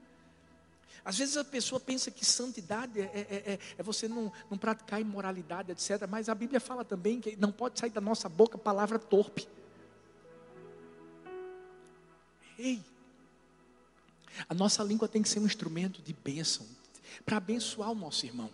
Às 1.05 1.17
vezes 1.17 1.37
a 1.37 1.43
pessoa 1.45 1.79
pensa 1.79 2.11
que 2.11 2.25
santidade 2.25 2.99
é, 2.99 3.03
é, 3.05 3.53
é, 3.53 3.59
é, 3.77 3.83
você 3.83 4.05
não, 4.05 4.29
não 4.51 4.57
praticar 4.57 4.99
imoralidade, 4.99 5.71
etc. 5.71 6.05
Mas 6.09 6.27
a 6.27 6.35
Bíblia 6.35 6.59
fala 6.59 6.83
também 6.83 7.21
que 7.21 7.37
não 7.37 7.49
pode 7.49 7.79
sair 7.79 7.91
da 7.91 8.01
nossa 8.01 8.27
boca 8.27 8.57
palavra 8.57 8.99
torpe. 8.99 9.47
Ei, 12.57 12.83
a 14.49 14.53
nossa 14.53 14.83
língua 14.83 15.07
tem 15.07 15.21
que 15.21 15.29
ser 15.29 15.39
um 15.39 15.45
instrumento 15.45 16.01
de 16.01 16.11
bênção, 16.11 16.67
para 17.25 17.37
abençoar 17.37 17.89
o 17.89 17.95
nosso 17.95 18.25
irmão. 18.25 18.51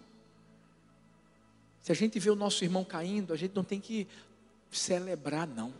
Se 1.82 1.92
a 1.92 1.96
gente 1.96 2.20
vê 2.20 2.30
o 2.30 2.36
nosso 2.36 2.64
irmão 2.64 2.86
caindo, 2.86 3.34
a 3.34 3.36
gente 3.36 3.56
não 3.56 3.64
tem 3.64 3.82
que 3.82 4.08
celebrar, 4.72 5.48
não. 5.48 5.74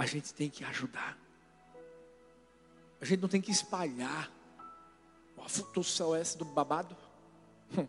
A 0.00 0.06
gente 0.06 0.32
tem 0.32 0.48
que 0.48 0.64
ajudar. 0.64 1.18
A 3.02 3.04
gente 3.04 3.20
não 3.20 3.28
tem 3.28 3.38
que 3.38 3.50
espalhar 3.50 4.32
do 5.74 5.84
céu 5.84 6.16
esse 6.16 6.38
do 6.38 6.44
babado. 6.46 6.96
Hum. 7.76 7.86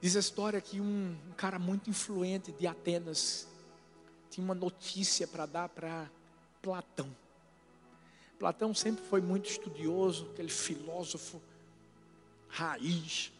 Diz 0.00 0.14
a 0.14 0.20
história 0.20 0.60
que 0.60 0.80
um 0.80 1.16
cara 1.36 1.58
muito 1.58 1.90
influente 1.90 2.52
de 2.52 2.64
Atenas 2.64 3.48
tinha 4.30 4.44
uma 4.44 4.54
notícia 4.54 5.26
para 5.26 5.46
dar 5.46 5.68
para 5.68 6.08
Platão. 6.62 7.10
Platão 8.38 8.72
sempre 8.72 9.04
foi 9.04 9.20
muito 9.20 9.50
estudioso, 9.50 10.30
aquele 10.30 10.48
filósofo 10.48 11.42
raiz. 12.46 13.32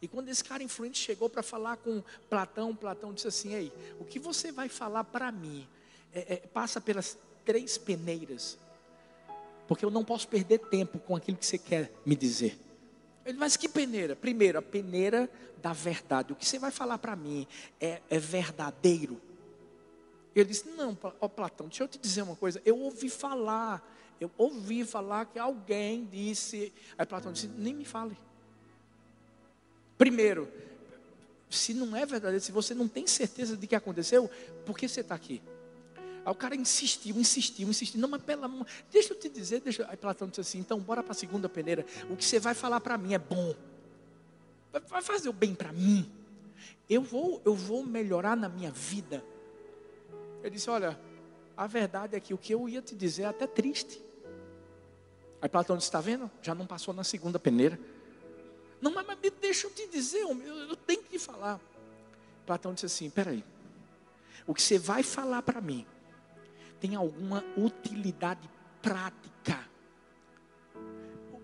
E 0.00 0.08
quando 0.08 0.28
esse 0.28 0.44
cara 0.44 0.62
influente 0.62 0.98
chegou 0.98 1.28
para 1.28 1.42
falar 1.42 1.76
com 1.78 2.02
Platão, 2.28 2.74
Platão 2.74 3.12
disse 3.12 3.28
assim: 3.28 3.54
Ei, 3.54 3.72
o 3.98 4.04
que 4.04 4.18
você 4.18 4.52
vai 4.52 4.68
falar 4.68 5.04
para 5.04 5.30
mim 5.32 5.66
é, 6.12 6.34
é, 6.34 6.36
passa 6.36 6.80
pelas 6.80 7.18
três 7.44 7.78
peneiras 7.78 8.58
porque 9.66 9.84
eu 9.84 9.90
não 9.90 10.04
posso 10.04 10.28
perder 10.28 10.58
tempo 10.58 10.98
com 10.98 11.16
aquilo 11.16 11.36
que 11.36 11.46
você 11.46 11.58
quer 11.58 11.92
me 12.04 12.14
dizer. 12.14 12.58
Ele, 13.24 13.38
mas 13.38 13.56
que 13.56 13.68
peneira? 13.68 14.14
Primeiro, 14.14 14.58
a 14.58 14.62
peneira 14.62 15.28
da 15.60 15.72
verdade. 15.72 16.32
O 16.32 16.36
que 16.36 16.46
você 16.46 16.58
vai 16.58 16.70
falar 16.70 16.98
para 16.98 17.16
mim 17.16 17.46
é, 17.80 18.00
é 18.08 18.18
verdadeiro. 18.18 19.20
Ele 20.34 20.48
disse: 20.48 20.68
Não, 20.68 20.96
ó 21.20 21.28
Platão, 21.28 21.66
deixa 21.66 21.82
eu 21.82 21.88
te 21.88 21.98
dizer 21.98 22.22
uma 22.22 22.36
coisa. 22.36 22.62
Eu 22.64 22.78
ouvi 22.78 23.08
falar, 23.08 23.82
eu 24.20 24.30
ouvi 24.38 24.84
falar 24.84 25.26
que 25.26 25.38
alguém 25.38 26.04
disse. 26.04 26.72
Aí 26.96 27.04
Platão 27.04 27.32
disse: 27.32 27.48
Nem 27.48 27.74
me 27.74 27.84
fale. 27.84 28.16
Primeiro, 29.98 30.48
se 31.48 31.72
não 31.72 31.96
é 31.96 32.04
verdadeiro, 32.04 32.42
se 32.42 32.52
você 32.52 32.74
não 32.74 32.88
tem 32.88 33.06
certeza 33.06 33.56
de 33.56 33.66
que 33.66 33.74
aconteceu, 33.74 34.30
por 34.64 34.76
que 34.76 34.88
você 34.88 35.00
está 35.00 35.14
aqui? 35.14 35.40
Aí 36.24 36.32
o 36.32 36.34
cara 36.34 36.56
insistiu, 36.56 37.16
insistiu, 37.16 37.68
insistiu. 37.68 38.00
Não, 38.00 38.08
mas 38.08 38.20
pelo 38.20 38.44
amor, 38.44 38.66
deixa 38.90 39.14
eu 39.14 39.18
te 39.18 39.28
dizer, 39.28 39.60
deixa. 39.60 39.86
Aí 39.88 39.96
Platão 39.96 40.28
disse 40.28 40.40
assim: 40.40 40.58
então 40.58 40.80
bora 40.80 41.02
para 41.02 41.12
a 41.12 41.14
segunda 41.14 41.48
peneira. 41.48 41.86
O 42.10 42.16
que 42.16 42.24
você 42.24 42.40
vai 42.40 42.52
falar 42.52 42.80
para 42.80 42.98
mim 42.98 43.14
é 43.14 43.18
bom. 43.18 43.54
Vai 44.88 45.00
fazer 45.00 45.28
o 45.28 45.32
bem 45.32 45.54
para 45.54 45.72
mim. 45.72 46.10
Eu 46.90 47.00
vou, 47.00 47.40
eu 47.44 47.54
vou 47.54 47.84
melhorar 47.86 48.36
na 48.36 48.48
minha 48.48 48.72
vida. 48.72 49.24
Ele 50.42 50.50
disse: 50.50 50.68
Olha, 50.68 50.98
a 51.56 51.66
verdade 51.68 52.16
é 52.16 52.20
que 52.20 52.34
o 52.34 52.38
que 52.38 52.52
eu 52.52 52.68
ia 52.68 52.82
te 52.82 52.96
dizer 52.96 53.22
é 53.22 53.26
até 53.26 53.46
triste. 53.46 54.02
Aí 55.40 55.48
Platão 55.48 55.76
disse: 55.76 55.88
Está 55.88 56.00
vendo? 56.00 56.28
Já 56.42 56.56
não 56.56 56.66
passou 56.66 56.92
na 56.92 57.04
segunda 57.04 57.38
peneira. 57.38 57.78
Não, 58.80 58.92
mas, 58.92 59.06
mas 59.06 59.18
deixa 59.40 59.66
eu 59.66 59.70
te 59.70 59.86
dizer, 59.88 60.18
eu, 60.18 60.38
eu 60.40 60.76
tenho 60.76 61.02
que 61.02 61.18
falar. 61.18 61.60
Platão 62.44 62.74
disse 62.74 62.86
assim: 62.86 63.10
Peraí, 63.10 63.44
o 64.46 64.54
que 64.54 64.62
você 64.62 64.78
vai 64.78 65.02
falar 65.02 65.42
para 65.42 65.60
mim 65.60 65.86
tem 66.80 66.94
alguma 66.94 67.44
utilidade 67.56 68.48
prática? 68.80 69.66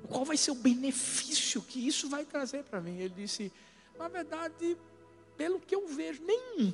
Qual 0.08 0.24
vai 0.24 0.36
ser 0.36 0.50
o 0.50 0.54
benefício 0.54 1.62
que 1.62 1.86
isso 1.86 2.08
vai 2.08 2.24
trazer 2.24 2.64
para 2.64 2.80
mim? 2.80 2.98
Ele 2.98 3.14
disse: 3.14 3.52
Na 3.98 4.08
verdade, 4.08 4.76
pelo 5.36 5.58
que 5.58 5.74
eu 5.74 5.88
vejo, 5.88 6.22
nenhum. 6.22 6.72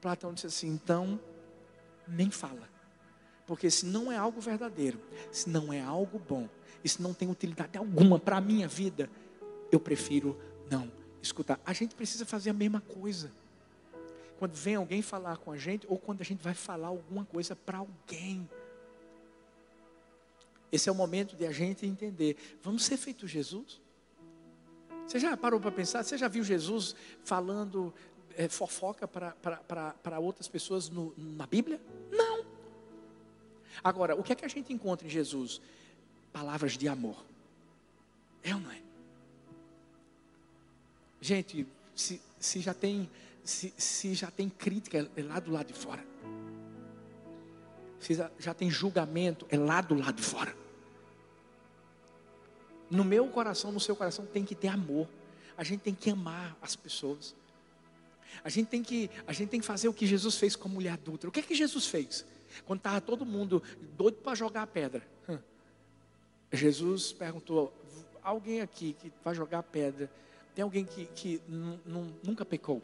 Platão 0.00 0.34
disse 0.34 0.46
assim: 0.46 0.68
então, 0.68 1.20
nem 2.08 2.30
fala. 2.30 2.68
Porque 3.46 3.70
se 3.70 3.86
não 3.86 4.10
é 4.10 4.16
algo 4.16 4.40
verdadeiro, 4.40 5.00
se 5.30 5.48
não 5.48 5.72
é 5.72 5.80
algo 5.80 6.18
bom, 6.18 6.48
se 6.84 7.00
não 7.00 7.12
tem 7.14 7.30
utilidade 7.30 7.76
alguma 7.76 8.18
para 8.18 8.38
a 8.38 8.40
minha 8.40 8.66
vida, 8.66 9.10
eu 9.72 9.80
prefiro 9.80 10.38
não 10.70 10.92
escutar. 11.22 11.58
A 11.64 11.72
gente 11.72 11.94
precisa 11.94 12.26
fazer 12.26 12.50
a 12.50 12.52
mesma 12.52 12.82
coisa. 12.82 13.32
Quando 14.38 14.54
vem 14.54 14.74
alguém 14.74 15.00
falar 15.00 15.38
com 15.38 15.50
a 15.50 15.56
gente, 15.56 15.86
ou 15.88 15.98
quando 15.98 16.20
a 16.20 16.24
gente 16.24 16.42
vai 16.42 16.52
falar 16.52 16.88
alguma 16.88 17.24
coisa 17.24 17.56
para 17.56 17.78
alguém. 17.78 18.48
Esse 20.70 20.88
é 20.88 20.92
o 20.92 20.94
momento 20.94 21.34
de 21.34 21.46
a 21.46 21.52
gente 21.52 21.86
entender: 21.86 22.36
vamos 22.62 22.84
ser 22.84 22.98
feito 22.98 23.26
Jesus? 23.26 23.80
Você 25.06 25.18
já 25.18 25.36
parou 25.36 25.58
para 25.58 25.72
pensar? 25.72 26.02
Você 26.02 26.18
já 26.18 26.28
viu 26.28 26.44
Jesus 26.44 26.94
falando 27.24 27.92
é, 28.36 28.48
fofoca 28.48 29.08
para 29.08 30.18
outras 30.18 30.48
pessoas 30.48 30.88
no, 30.88 31.14
na 31.16 31.46
Bíblia? 31.46 31.80
Não. 32.10 32.44
Agora, 33.82 34.14
o 34.14 34.22
que 34.22 34.32
é 34.32 34.36
que 34.36 34.44
a 34.44 34.48
gente 34.48 34.72
encontra 34.72 35.06
em 35.06 35.10
Jesus? 35.10 35.60
Palavras 36.32 36.76
de 36.76 36.88
amor. 36.88 37.24
É 38.42 38.54
ou 38.54 38.60
não 38.60 38.70
é? 38.70 38.91
Gente, 41.22 41.64
se, 41.94 42.20
se 42.38 42.60
já 42.60 42.74
tem 42.74 43.08
se, 43.44 43.72
se 43.76 44.12
já 44.12 44.28
tem 44.28 44.48
crítica, 44.48 45.08
é 45.16 45.22
lá 45.22 45.38
do 45.38 45.52
lado 45.52 45.68
de 45.68 45.72
fora. 45.72 46.04
Se 48.00 48.14
já, 48.14 48.30
já 48.38 48.52
tem 48.52 48.68
julgamento, 48.68 49.46
é 49.48 49.56
lá 49.56 49.80
do 49.80 49.94
lado 49.94 50.16
de 50.16 50.22
fora. 50.22 50.54
No 52.90 53.04
meu 53.04 53.28
coração, 53.28 53.70
no 53.70 53.78
seu 53.78 53.94
coração, 53.94 54.26
tem 54.26 54.44
que 54.44 54.54
ter 54.54 54.68
amor. 54.68 55.08
A 55.56 55.62
gente 55.62 55.80
tem 55.80 55.94
que 55.94 56.10
amar 56.10 56.56
as 56.60 56.74
pessoas. 56.74 57.34
A 58.42 58.48
gente 58.48 58.68
tem 58.68 58.82
que, 58.82 59.08
a 59.24 59.32
gente 59.32 59.48
tem 59.48 59.60
que 59.60 59.66
fazer 59.66 59.88
o 59.88 59.94
que 59.94 60.06
Jesus 60.06 60.36
fez 60.36 60.56
com 60.56 60.68
a 60.68 60.72
mulher 60.72 60.92
adulta. 60.92 61.28
O 61.28 61.30
que 61.30 61.40
é 61.40 61.42
que 61.42 61.54
Jesus 61.54 61.86
fez? 61.86 62.24
Quando 62.64 62.80
estava 62.80 63.00
todo 63.00 63.24
mundo 63.24 63.62
doido 63.96 64.18
para 64.18 64.34
jogar 64.34 64.62
a 64.62 64.66
pedra. 64.66 65.06
Jesus 66.52 67.12
perguntou: 67.12 67.72
alguém 68.22 68.60
aqui 68.60 68.96
que 69.00 69.12
vai 69.24 69.34
jogar 69.34 69.60
a 69.60 69.62
pedra, 69.62 70.10
tem 70.54 70.62
alguém 70.62 70.84
que, 70.84 71.06
que 71.06 71.42
nunca 72.22 72.44
pecou? 72.44 72.82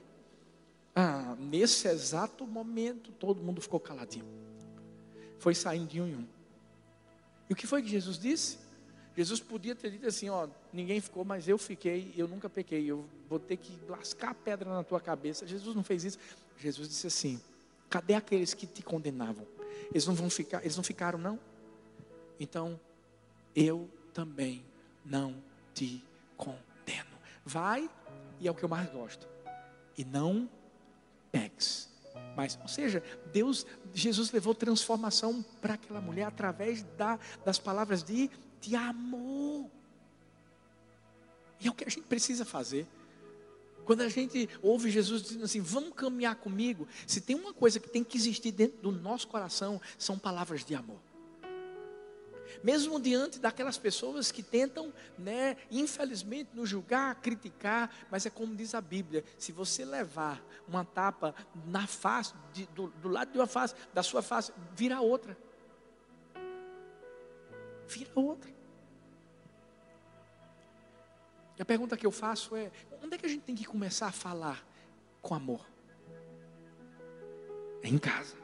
Ah, 0.95 1.37
nesse 1.39 1.87
exato 1.87 2.47
momento, 2.47 3.13
todo 3.13 3.43
mundo 3.43 3.61
ficou 3.61 3.79
caladinho. 3.79 4.27
Foi 5.39 5.55
saindo 5.55 5.87
de 5.87 6.01
um 6.01 6.07
em 6.07 6.17
um. 6.17 6.27
E 7.49 7.53
o 7.53 7.57
que 7.57 7.67
foi 7.67 7.83
que 7.83 7.89
Jesus 7.89 8.19
disse? 8.19 8.59
Jesus 9.17 9.41
podia 9.41 9.75
ter 9.75 9.91
dito 9.91 10.07
assim: 10.07 10.29
ó, 10.29 10.49
ninguém 10.73 11.01
ficou, 11.01 11.25
mas 11.25 11.49
eu 11.49 11.59
fiquei, 11.59 12.13
eu 12.17 12.27
nunca 12.27 12.49
pequei, 12.49 12.87
eu 12.87 13.05
vou 13.29 13.39
ter 13.39 13.57
que 13.57 13.79
lascar 13.89 14.31
a 14.31 14.35
pedra 14.35 14.71
na 14.71 14.83
tua 14.83 15.01
cabeça. 15.01 15.47
Jesus 15.47 15.75
não 15.75 15.83
fez 15.83 16.05
isso. 16.05 16.19
Jesus 16.59 16.89
disse 16.89 17.07
assim: 17.07 17.41
cadê 17.89 18.15
aqueles 18.15 18.55
que 18.55 18.67
te 18.67 18.83
condenavam? 18.83 19.47
Eles 19.91 20.07
não 20.07 20.15
vão 20.15 20.29
ficar, 20.29 20.61
eles 20.63 20.77
não 20.77 20.85
ficaram, 20.85 21.19
não? 21.19 21.39
Então, 22.39 22.79
eu 23.55 23.89
também 24.13 24.65
não 25.05 25.35
te 25.75 26.05
condeno. 26.37 26.68
Vai, 27.49 27.89
e 28.39 28.47
é 28.47 28.51
o 28.51 28.55
que 28.55 28.63
eu 28.63 28.69
mais 28.69 28.89
gosto. 28.91 29.27
E 29.97 30.05
não 30.05 30.49
peques. 31.33 31.89
Mas, 32.37 32.59
ou 32.63 32.69
seja, 32.69 33.03
Deus, 33.33 33.67
Jesus 33.93 34.31
levou 34.31 34.55
transformação 34.55 35.45
para 35.61 35.75
aquela 35.75 36.01
mulher 36.01 36.25
através 36.25 36.83
da, 36.97 37.19
das 37.45 37.59
palavras 37.59 38.03
de 38.03 38.31
de 38.61 38.77
amor. 38.77 39.71
E 41.61 41.67
é 41.67 41.71
o 41.71 41.75
que 41.75 41.85
a 41.85 41.89
gente 41.89 42.07
precisa 42.07 42.45
fazer. 42.45 42.87
Quando 43.85 44.03
a 44.03 44.09
gente 44.09 44.49
ouve 44.63 44.91
Jesus 44.91 45.23
dizendo 45.23 45.45
assim, 45.45 45.61
vamos 45.61 45.95
caminhar 45.95 46.37
comigo, 46.37 46.87
se 47.07 47.21
tem 47.21 47.35
uma 47.35 47.55
coisa 47.55 47.81
que 47.81 47.89
tem 47.89 48.05
que 48.05 48.19
existir 48.19 48.53
dentro 48.53 48.79
do 48.79 48.93
nosso 48.93 49.27
coração, 49.29 49.81
são 49.97 50.19
palavras 50.19 50.65
de 50.65 50.75
amor. 50.75 51.01
Mesmo 52.63 53.01
diante 53.01 53.39
daquelas 53.39 53.79
pessoas 53.79 54.31
que 54.31 54.43
tentam, 54.43 54.93
né, 55.19 55.57
infelizmente, 55.71 56.51
nos 56.55 56.69
julgar, 56.69 57.15
criticar, 57.17 57.95
mas 58.11 58.27
é 58.27 58.31
como 58.31 58.55
diz 58.55 58.75
a 58.75 58.81
Bíblia: 58.81 59.25
se 59.39 59.53
você 59.53 59.85
levar 59.85 60.43
uma 60.67 60.85
tapa 60.85 61.35
na 61.67 61.87
face, 61.87 62.35
de, 62.53 62.67
do, 62.67 62.89
do 62.89 63.09
lado 63.09 63.33
de 63.33 63.39
uma 63.39 63.47
face, 63.47 63.75
da 63.93 64.03
sua 64.03 64.23
face, 64.23 64.53
vira 64.75 65.01
outra 65.01 65.37
vira 67.89 68.11
outra. 68.15 68.51
E 71.57 71.63
a 71.63 71.65
pergunta 71.65 71.97
que 71.97 72.07
eu 72.07 72.13
faço 72.13 72.55
é: 72.55 72.71
onde 73.03 73.15
é 73.15 73.19
que 73.19 73.27
a 73.27 73.29
gente 73.29 73.43
tem 73.43 73.55
que 73.55 73.65
começar 73.65 74.07
a 74.07 74.13
falar 74.13 74.65
com 75.21 75.35
amor? 75.35 75.67
É 77.83 77.89
em 77.89 77.99
casa. 77.99 78.37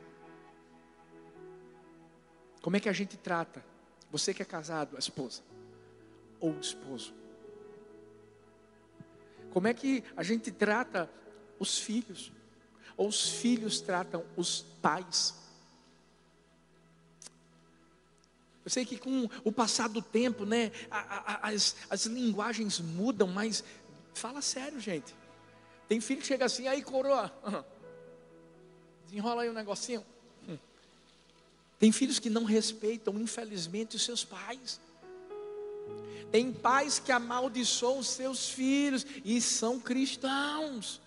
Como 2.63 2.77
é 2.77 2.81
que 2.81 2.89
a 2.89 2.93
gente 2.93 3.17
trata? 3.17 3.65
Você 4.15 4.33
que 4.33 4.43
é 4.43 4.45
casado, 4.45 4.95
a 4.95 4.99
esposa 5.01 5.43
ou 6.39 6.53
o 6.53 6.61
esposo? 6.61 7.13
Como 9.53 9.67
é 9.67 9.75
que 9.75 10.05
a 10.17 10.23
gente 10.23 10.53
trata 10.53 11.11
os 11.59 11.81
filhos? 11.81 12.31
Ou 12.97 13.09
os 13.09 13.29
filhos 13.29 13.81
tratam 13.81 14.25
os 14.37 14.63
pais? 14.81 15.35
Eu 18.65 18.71
sei 18.71 18.85
que 18.87 18.99
com 18.99 19.29
o 19.43 19.51
passar 19.51 19.89
do 19.89 20.01
tempo, 20.01 20.45
né, 20.45 20.71
as, 21.43 21.75
as 21.91 22.07
linguagens 22.07 22.79
mudam, 22.79 23.27
mas 23.27 23.65
fala 24.15 24.41
sério, 24.41 24.79
gente. 24.79 25.13
Tem 25.89 26.01
filho 26.01 26.21
que 26.21 26.27
chega 26.29 26.45
assim, 26.45 26.69
aí 26.69 26.85
coroa, 26.85 27.33
desenrola 29.07 29.43
aí 29.43 29.51
um 29.51 29.55
negocinho. 29.55 30.07
Tem 31.85 31.93
filhos 31.93 32.19
que 32.19 32.31
não 32.31 32.45
respeitam, 32.45 33.21
infelizmente, 33.21 33.97
os 33.97 34.03
seus 34.03 34.25
pais. 34.25 34.81
Tem 36.33 36.51
pais 36.51 36.99
que 36.99 37.13
amaldiçoam 37.13 38.03
seus 38.03 38.49
filhos 38.49 39.05
e 39.23 39.39
são 39.39 39.79
cristãos. 39.79 40.99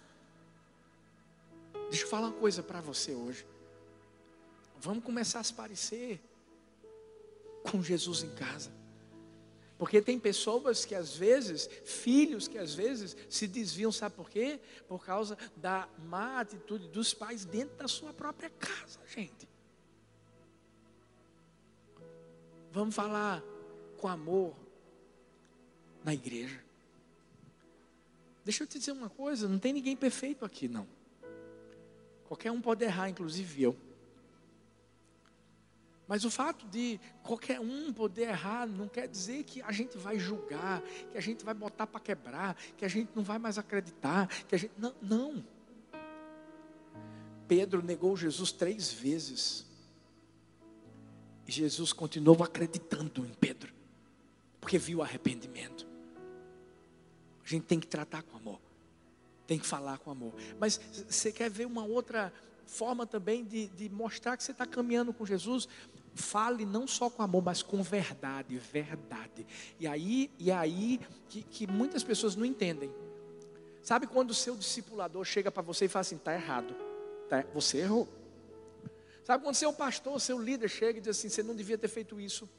Deixa 1.89 2.03
eu 2.03 2.07
falar 2.07 2.27
uma 2.27 2.37
coisa 2.37 2.61
para 2.61 2.79
você 2.79 3.11
hoje. 3.15 3.43
Vamos 4.79 5.03
começar 5.03 5.39
a 5.39 5.43
se 5.43 5.51
parecer 5.51 6.21
com 7.71 7.81
Jesus 7.81 8.21
em 8.21 8.29
casa. 8.35 8.71
Porque 9.79 9.99
tem 9.99 10.19
pessoas 10.19 10.85
que 10.85 10.93
às 10.93 11.15
vezes, 11.15 11.67
filhos 11.85 12.47
que 12.47 12.59
às 12.59 12.75
vezes 12.75 13.17
se 13.27 13.47
desviam, 13.47 13.91
sabe 13.91 14.13
por 14.13 14.29
quê? 14.29 14.59
Por 14.87 15.03
causa 15.03 15.39
da 15.55 15.89
má 15.97 16.39
atitude 16.39 16.87
dos 16.89 17.15
pais 17.15 17.45
dentro 17.45 17.75
da 17.77 17.87
sua 17.87 18.13
própria 18.13 18.51
casa, 18.51 18.99
gente. 19.07 19.56
Vamos 22.77 22.93
falar 22.93 23.43
com 23.97 24.07
amor 24.07 24.55
na 26.03 26.13
igreja. 26.13 26.63
Deixa 28.45 28.61
eu 28.61 28.67
te 28.67 28.77
dizer 28.77 28.91
uma 28.91 29.09
coisa, 29.09 29.49
não 29.49 29.57
tem 29.57 29.73
ninguém 29.73 29.95
perfeito 29.95 30.45
aqui, 30.45 30.67
não. 30.67 30.87
Qualquer 32.25 32.51
um 32.51 32.61
pode 32.61 32.85
errar, 32.85 33.09
inclusive 33.09 33.63
eu. 33.63 33.75
Mas 36.07 36.23
o 36.23 36.29
fato 36.29 36.67
de 36.67 36.99
qualquer 37.23 37.59
um 37.59 37.91
poder 37.91 38.29
errar 38.29 38.67
não 38.67 38.87
quer 38.87 39.07
dizer 39.07 39.43
que 39.43 39.59
a 39.63 39.71
gente 39.71 39.97
vai 39.97 40.19
julgar, 40.19 40.83
que 41.11 41.17
a 41.17 41.21
gente 41.21 41.43
vai 41.43 41.55
botar 41.55 41.87
para 41.87 41.99
quebrar, 41.99 42.55
que 42.77 42.85
a 42.85 42.87
gente 42.87 43.09
não 43.15 43.23
vai 43.23 43.39
mais 43.39 43.57
acreditar, 43.57 44.27
que 44.45 44.53
a 44.53 44.57
gente 44.59 44.73
não, 44.77 44.93
não. 45.01 45.43
Pedro 47.47 47.81
negou 47.81 48.15
Jesus 48.15 48.51
três 48.51 48.93
vezes. 48.93 49.66
E 51.47 51.51
Jesus 51.51 51.93
continuou 51.93 52.43
acreditando 52.43 53.25
em 53.25 53.33
Pedro, 53.33 53.73
porque 54.59 54.77
viu 54.77 55.01
arrependimento. 55.01 55.87
A 57.43 57.47
gente 57.47 57.63
tem 57.63 57.79
que 57.79 57.87
tratar 57.87 58.23
com 58.23 58.35
amor, 58.35 58.59
tem 59.47 59.57
que 59.57 59.65
falar 59.65 59.97
com 59.99 60.11
amor. 60.11 60.33
Mas 60.59 60.79
você 61.07 61.31
quer 61.31 61.49
ver 61.49 61.65
uma 61.65 61.85
outra 61.85 62.33
forma 62.65 63.07
também 63.07 63.45
de, 63.45 63.67
de 63.67 63.89
mostrar 63.89 64.35
que 64.35 64.43
você 64.43 64.51
está 64.51 64.65
caminhando 64.65 65.13
com 65.13 65.25
Jesus? 65.25 65.69
Fale 66.13 66.65
não 66.65 66.85
só 66.85 67.09
com 67.09 67.23
amor, 67.23 67.41
mas 67.41 67.61
com 67.61 67.81
verdade, 67.81 68.57
verdade. 68.57 69.47
E 69.79 69.87
aí, 69.87 70.29
e 70.37 70.51
aí 70.51 70.99
que, 71.29 71.43
que 71.43 71.67
muitas 71.67 72.03
pessoas 72.03 72.35
não 72.35 72.45
entendem. 72.45 72.91
Sabe 73.81 74.05
quando 74.05 74.31
o 74.31 74.33
seu 74.33 74.53
discipulador 74.57 75.23
chega 75.23 75.49
para 75.49 75.61
você 75.61 75.85
e 75.85 75.87
fala 75.87 76.01
assim: 76.01 76.17
está 76.17 76.33
errado, 76.33 76.75
tá, 77.29 77.45
você 77.53 77.77
errou. 77.77 78.05
Sabe 79.27 79.43
quando 79.43 79.55
seu 79.55 79.73
pastor, 79.73 80.21
seu 80.21 80.39
líder 80.39 80.69
chega 80.69 80.99
e 80.99 81.01
diz 81.01 81.09
assim: 81.09 81.27
você 81.27 81.43
não 81.43 81.53
devia 81.53 81.77
ter 81.77 81.89
feito 81.89 82.17
isso. 82.17 82.49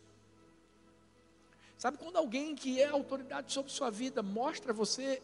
Sabe 1.79 1.97
quando 1.97 2.17
alguém 2.17 2.55
que 2.55 2.79
é 2.79 2.89
autoridade 2.89 3.51
sobre 3.51 3.73
sua 3.73 3.89
vida 3.89 4.23
mostra 4.23 4.71
a 4.71 4.75
você 4.75 5.23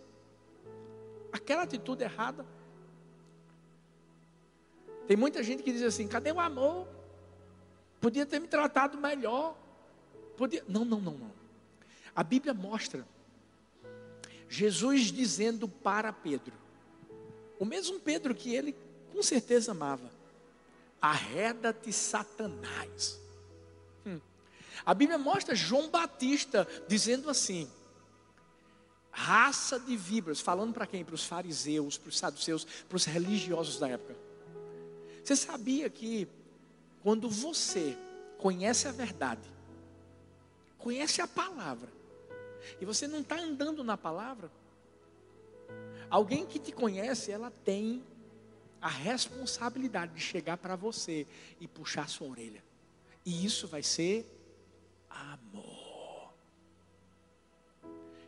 aquela 1.31 1.65
atitude 1.65 2.03
errada? 2.03 2.47
Tem 5.07 5.19
muita 5.19 5.43
gente 5.43 5.63
que 5.63 5.71
diz 5.71 5.83
assim: 5.83 6.09
cadê 6.09 6.33
o 6.33 6.41
amor? 6.41 6.89
Podia 8.01 8.25
ter 8.25 8.41
me 8.41 8.49
tratado 8.49 8.97
melhor. 8.97 9.55
Podia... 10.39 10.65
Não, 10.67 10.83
não, 10.83 10.99
não, 10.99 11.13
não. 11.13 11.33
A 12.17 12.25
Bíblia 12.25 12.55
mostra 12.55 13.07
Jesus 14.49 15.13
dizendo 15.13 15.69
para 15.69 16.11
Pedro, 16.11 16.55
o 17.59 17.67
mesmo 17.67 18.01
Pedro 18.01 18.35
que 18.35 18.55
ele 18.55 18.75
com 19.13 19.23
certeza 19.23 19.73
amava: 19.73 20.14
arreda-te, 21.05 21.93
Satanás. 21.93 23.21
Hum. 24.07 24.21
A 24.85 24.95
Bíblia 24.95 25.19
mostra 25.19 25.55
João 25.55 25.91
Batista 25.91 26.67
dizendo 26.89 27.29
assim: 27.29 27.71
raça 29.11 29.79
de 29.79 29.97
víboras, 29.97 30.41
falando 30.41 30.73
para 30.73 30.87
quem? 30.87 31.05
Para 31.05 31.15
os 31.15 31.25
fariseus, 31.25 31.99
para 31.99 32.09
os 32.09 32.19
saduceus, 32.19 32.65
para 32.89 32.97
os 32.97 33.05
religiosos 33.05 33.79
da 33.79 33.89
época. 33.89 34.17
Você 35.23 35.37
sabia 35.37 35.91
que 35.91 36.27
quando 37.03 37.29
você 37.29 37.97
conhece 38.39 38.89
a 38.89 38.93
verdade, 38.93 39.51
conhece 40.79 41.21
a 41.21 41.27
palavra, 41.27 41.91
e 42.81 42.85
você 42.85 43.07
não 43.07 43.21
está 43.21 43.37
andando 43.37 43.85
na 43.85 43.97
palavra, 43.97 44.51
alguém 46.09 46.47
que 46.47 46.59
te 46.59 46.73
conhece, 46.73 47.31
ela 47.31 47.51
tem 47.51 48.03
a 48.85 48.89
responsabilidade 48.89 50.13
de 50.13 50.21
chegar 50.21 50.59
para 50.59 50.77
você 50.77 51.27
e 51.59 51.67
puxar 51.67 52.07
sua 52.07 52.29
orelha. 52.29 52.63
E 53.25 53.43
isso 53.47 53.67
vai 53.67 53.83
ser 53.83 54.27
amor. 55.09 56.35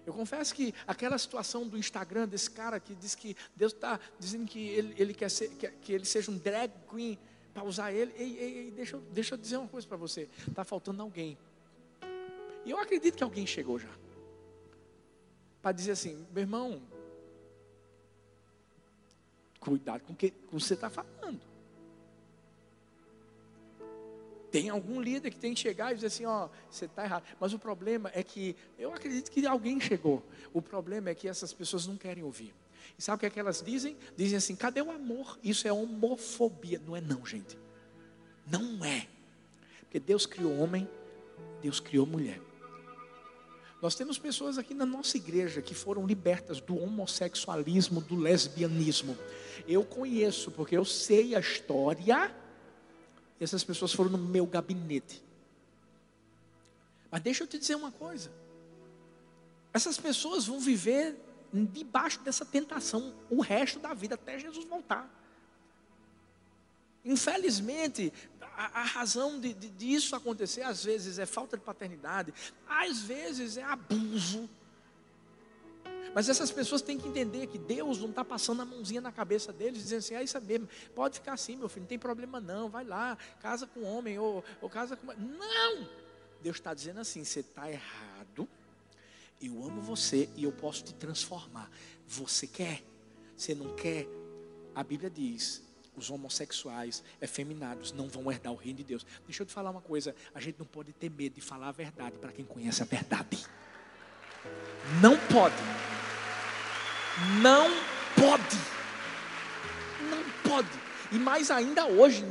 Eu 0.07 0.15
confesso 0.15 0.55
que 0.55 0.73
aquela 0.87 1.19
situação 1.19 1.69
do 1.69 1.77
Instagram 1.77 2.27
desse 2.27 2.51
cara 2.51 2.81
que 2.81 2.95
diz 2.95 3.15
que 3.15 3.37
Deus 3.55 3.75
está 3.75 4.01
dizendo 4.19 4.47
que 4.47 4.67
ele, 4.67 4.95
ele 4.97 5.13
quer 5.13 5.31
ser, 5.31 5.51
que, 5.51 5.69
que, 5.69 5.93
ele 5.93 6.07
seja 6.07 6.31
um 6.31 6.39
drag 6.39 6.73
queen 6.91 7.19
para 7.53 7.63
usar 7.63 7.93
ele. 7.93 8.15
Ei, 8.17 8.39
ei, 8.39 8.59
ei, 8.59 8.71
deixa, 8.71 8.97
deixa 9.13 9.35
eu 9.35 9.39
dizer 9.39 9.59
uma 9.59 9.69
coisa 9.69 9.87
para 9.87 9.99
você. 9.99 10.27
Está 10.49 10.65
faltando 10.65 11.03
alguém. 11.03 11.37
E 12.65 12.71
eu 12.71 12.79
acredito 12.79 13.15
que 13.15 13.25
alguém 13.25 13.47
chegou 13.47 13.79
já. 13.79 13.93
Para 15.61 15.73
dizer 15.73 15.91
assim, 15.93 16.27
meu 16.33 16.41
irmão, 16.41 16.81
Cuidado 19.67 20.03
com 20.03 20.13
o 20.13 20.17
que 20.17 20.33
você 20.53 20.75
está 20.75 20.89
falando. 20.89 21.41
Tem 24.49 24.69
algum 24.71 25.01
líder 25.01 25.31
que 25.33 25.39
tem 25.39 25.55
que 25.55 25.61
chegar 25.61 25.91
e 25.91 25.97
dizer 25.97 26.07
assim, 26.07 26.25
ó, 26.25 26.49
você 26.71 26.85
está 26.85 27.05
errado. 27.05 27.25
Mas 27.41 27.53
o 27.53 27.59
problema 27.59 28.09
é 28.15 28.23
que, 28.23 28.55
eu 28.79 28.95
acredito 28.95 29.29
que 29.29 29.45
alguém 29.45 29.81
chegou. 29.81 30.23
O 30.55 30.63
problema 30.63 31.11
é 31.11 31.15
que 31.17 31.29
essas 31.29 31.53
pessoas 31.53 31.85
não 31.85 31.97
querem 31.97 32.23
ouvir. 32.23 32.55
E 32.97 33.03
sabe 33.03 33.17
o 33.17 33.21
que, 33.21 33.27
é 33.27 33.31
que 33.31 33.41
elas 33.41 33.61
dizem? 33.61 33.97
Dizem 34.17 34.39
assim, 34.39 34.55
cadê 34.55 34.81
o 34.81 34.91
amor? 34.91 35.37
Isso 35.43 35.67
é 35.67 35.73
homofobia. 35.73 36.81
Não 36.87 36.97
é 36.97 37.01
não, 37.01 37.27
gente. 37.27 37.59
Não 38.47 38.85
é. 38.85 39.09
Porque 39.81 39.99
Deus 39.99 40.27
criou 40.27 40.57
homem, 40.61 40.89
Deus 41.61 41.81
criou 41.81 42.07
mulher. 42.07 42.41
Nós 43.81 43.95
temos 43.95 44.19
pessoas 44.19 44.57
aqui 44.57 44.73
na 44.73 44.87
nossa 44.87 45.17
igreja 45.17 45.61
que 45.61 45.75
foram 45.75 46.07
libertas 46.07 46.61
do 46.61 46.77
homossexualismo, 46.77 48.01
do 48.01 48.17
lesbianismo. 48.17 49.17
Eu 49.69 49.85
conheço, 49.85 50.51
porque 50.51 50.77
eu 50.77 50.85
sei 50.85 51.35
a 51.35 51.41
história. 51.41 52.35
Essas 53.39 53.63
pessoas 53.63 53.93
foram 53.93 54.11
no 54.11 54.19
meu 54.19 54.47
gabinete. 54.47 55.23
Mas 57.11 57.21
deixa 57.21 57.45
eu 57.45 57.47
te 57.47 57.59
dizer 57.59 57.75
uma 57.75 57.93
coisa. 57.93 58.33
Essas 59.73 59.99
pessoas 59.99 60.47
vão 60.47 60.59
viver 60.59 61.17
debaixo 61.53 62.21
dessa 62.21 62.45
tentação 62.45 63.15
o 63.29 63.43
resto 63.43 63.79
da 63.79 63.93
vida, 63.93 64.15
até 64.15 64.39
Jesus 64.39 64.65
voltar. 64.65 65.11
Infelizmente, 67.07 68.13
a, 68.41 68.81
a 68.81 68.85
razão 68.85 69.39
de, 69.39 69.55
de, 69.55 69.71
disso 69.71 70.17
acontecer, 70.17 70.63
às 70.63 70.83
vezes, 70.83 71.21
é 71.21 71.25
falta 71.25 71.57
de 71.57 71.63
paternidade, 71.63 72.35
às 72.69 73.01
vezes 73.01 73.57
é 73.57 73.63
abuso. 73.63 74.51
Mas 76.13 76.29
essas 76.29 76.51
pessoas 76.51 76.83
têm 76.83 76.99
que 76.99 77.07
entender 77.07 77.47
que 77.47 77.59
Deus 77.59 78.01
não 78.01 78.11
está 78.11 78.25
passando 78.25 78.63
a 78.63 78.65
mãozinha 78.65 79.01
na 79.01 79.13
cabeça 79.13 79.53
deles, 79.53 79.83
dizendo 79.83 79.99
assim: 79.99 80.15
ah, 80.17 80.23
isso 80.23 80.37
é 80.37 80.41
mesmo, 80.41 80.69
pode 80.97 81.21
ficar 81.21 81.35
assim, 81.35 81.55
meu 81.55 81.69
filho, 81.69 81.83
não 81.83 81.89
tem 81.89 81.99
problema 81.99 82.41
não, 82.41 82.69
vai 82.69 82.85
lá, 82.85 83.17
casa 83.41 83.69
com 83.69 83.83
homem, 83.85 84.19
ou, 84.19 84.43
ou 84.61 84.69
casa 84.69 84.97
com. 84.97 85.07
Não! 85.07 85.89
Deus 86.43 86.57
está 86.57 86.75
dizendo 86.75 86.99
assim: 86.99 87.23
você 87.23 87.41
está 87.41 87.71
errado, 87.71 88.49
eu 89.41 89.63
amo 89.65 89.81
você 89.81 90.29
e 90.35 90.43
eu 90.43 90.51
posso 90.51 90.83
te 90.83 90.95
transformar. 90.95 91.71
Você 92.09 92.49
quer? 92.49 92.83
Você 93.37 93.55
não 93.55 93.77
quer? 93.77 94.09
A 94.75 94.83
Bíblia 94.83 95.11
diz: 95.11 95.66
os 95.97 96.11
homossexuais, 96.11 97.03
efeminados, 97.21 97.93
não 97.93 98.09
vão 98.09 98.31
herdar 98.31 98.53
o 98.53 98.57
reino 98.57 98.79
de 98.79 98.85
Deus. 98.85 99.07
Deixa 99.27 99.43
eu 99.43 99.47
te 99.47 99.53
falar 99.53 99.71
uma 99.71 99.81
coisa: 99.81 100.15
a 100.35 100.41
gente 100.41 100.59
não 100.59 100.67
pode 100.67 100.93
ter 100.93 101.11
medo 101.11 101.35
de 101.35 101.41
falar 101.41 101.69
a 101.69 101.73
verdade 101.73 102.19
para 102.19 102.33
quem 102.33 102.45
conhece 102.45 102.83
a 102.83 102.87
verdade. 102.87 103.47
Não 105.01 105.17
pode. 105.17 105.55
Não 107.43 107.71
pode. 108.15 108.57
Não 110.11 110.51
pode. 110.51 110.69
E 111.11 111.19
mais 111.19 111.51
ainda 111.51 111.87
hoje, 111.87 112.23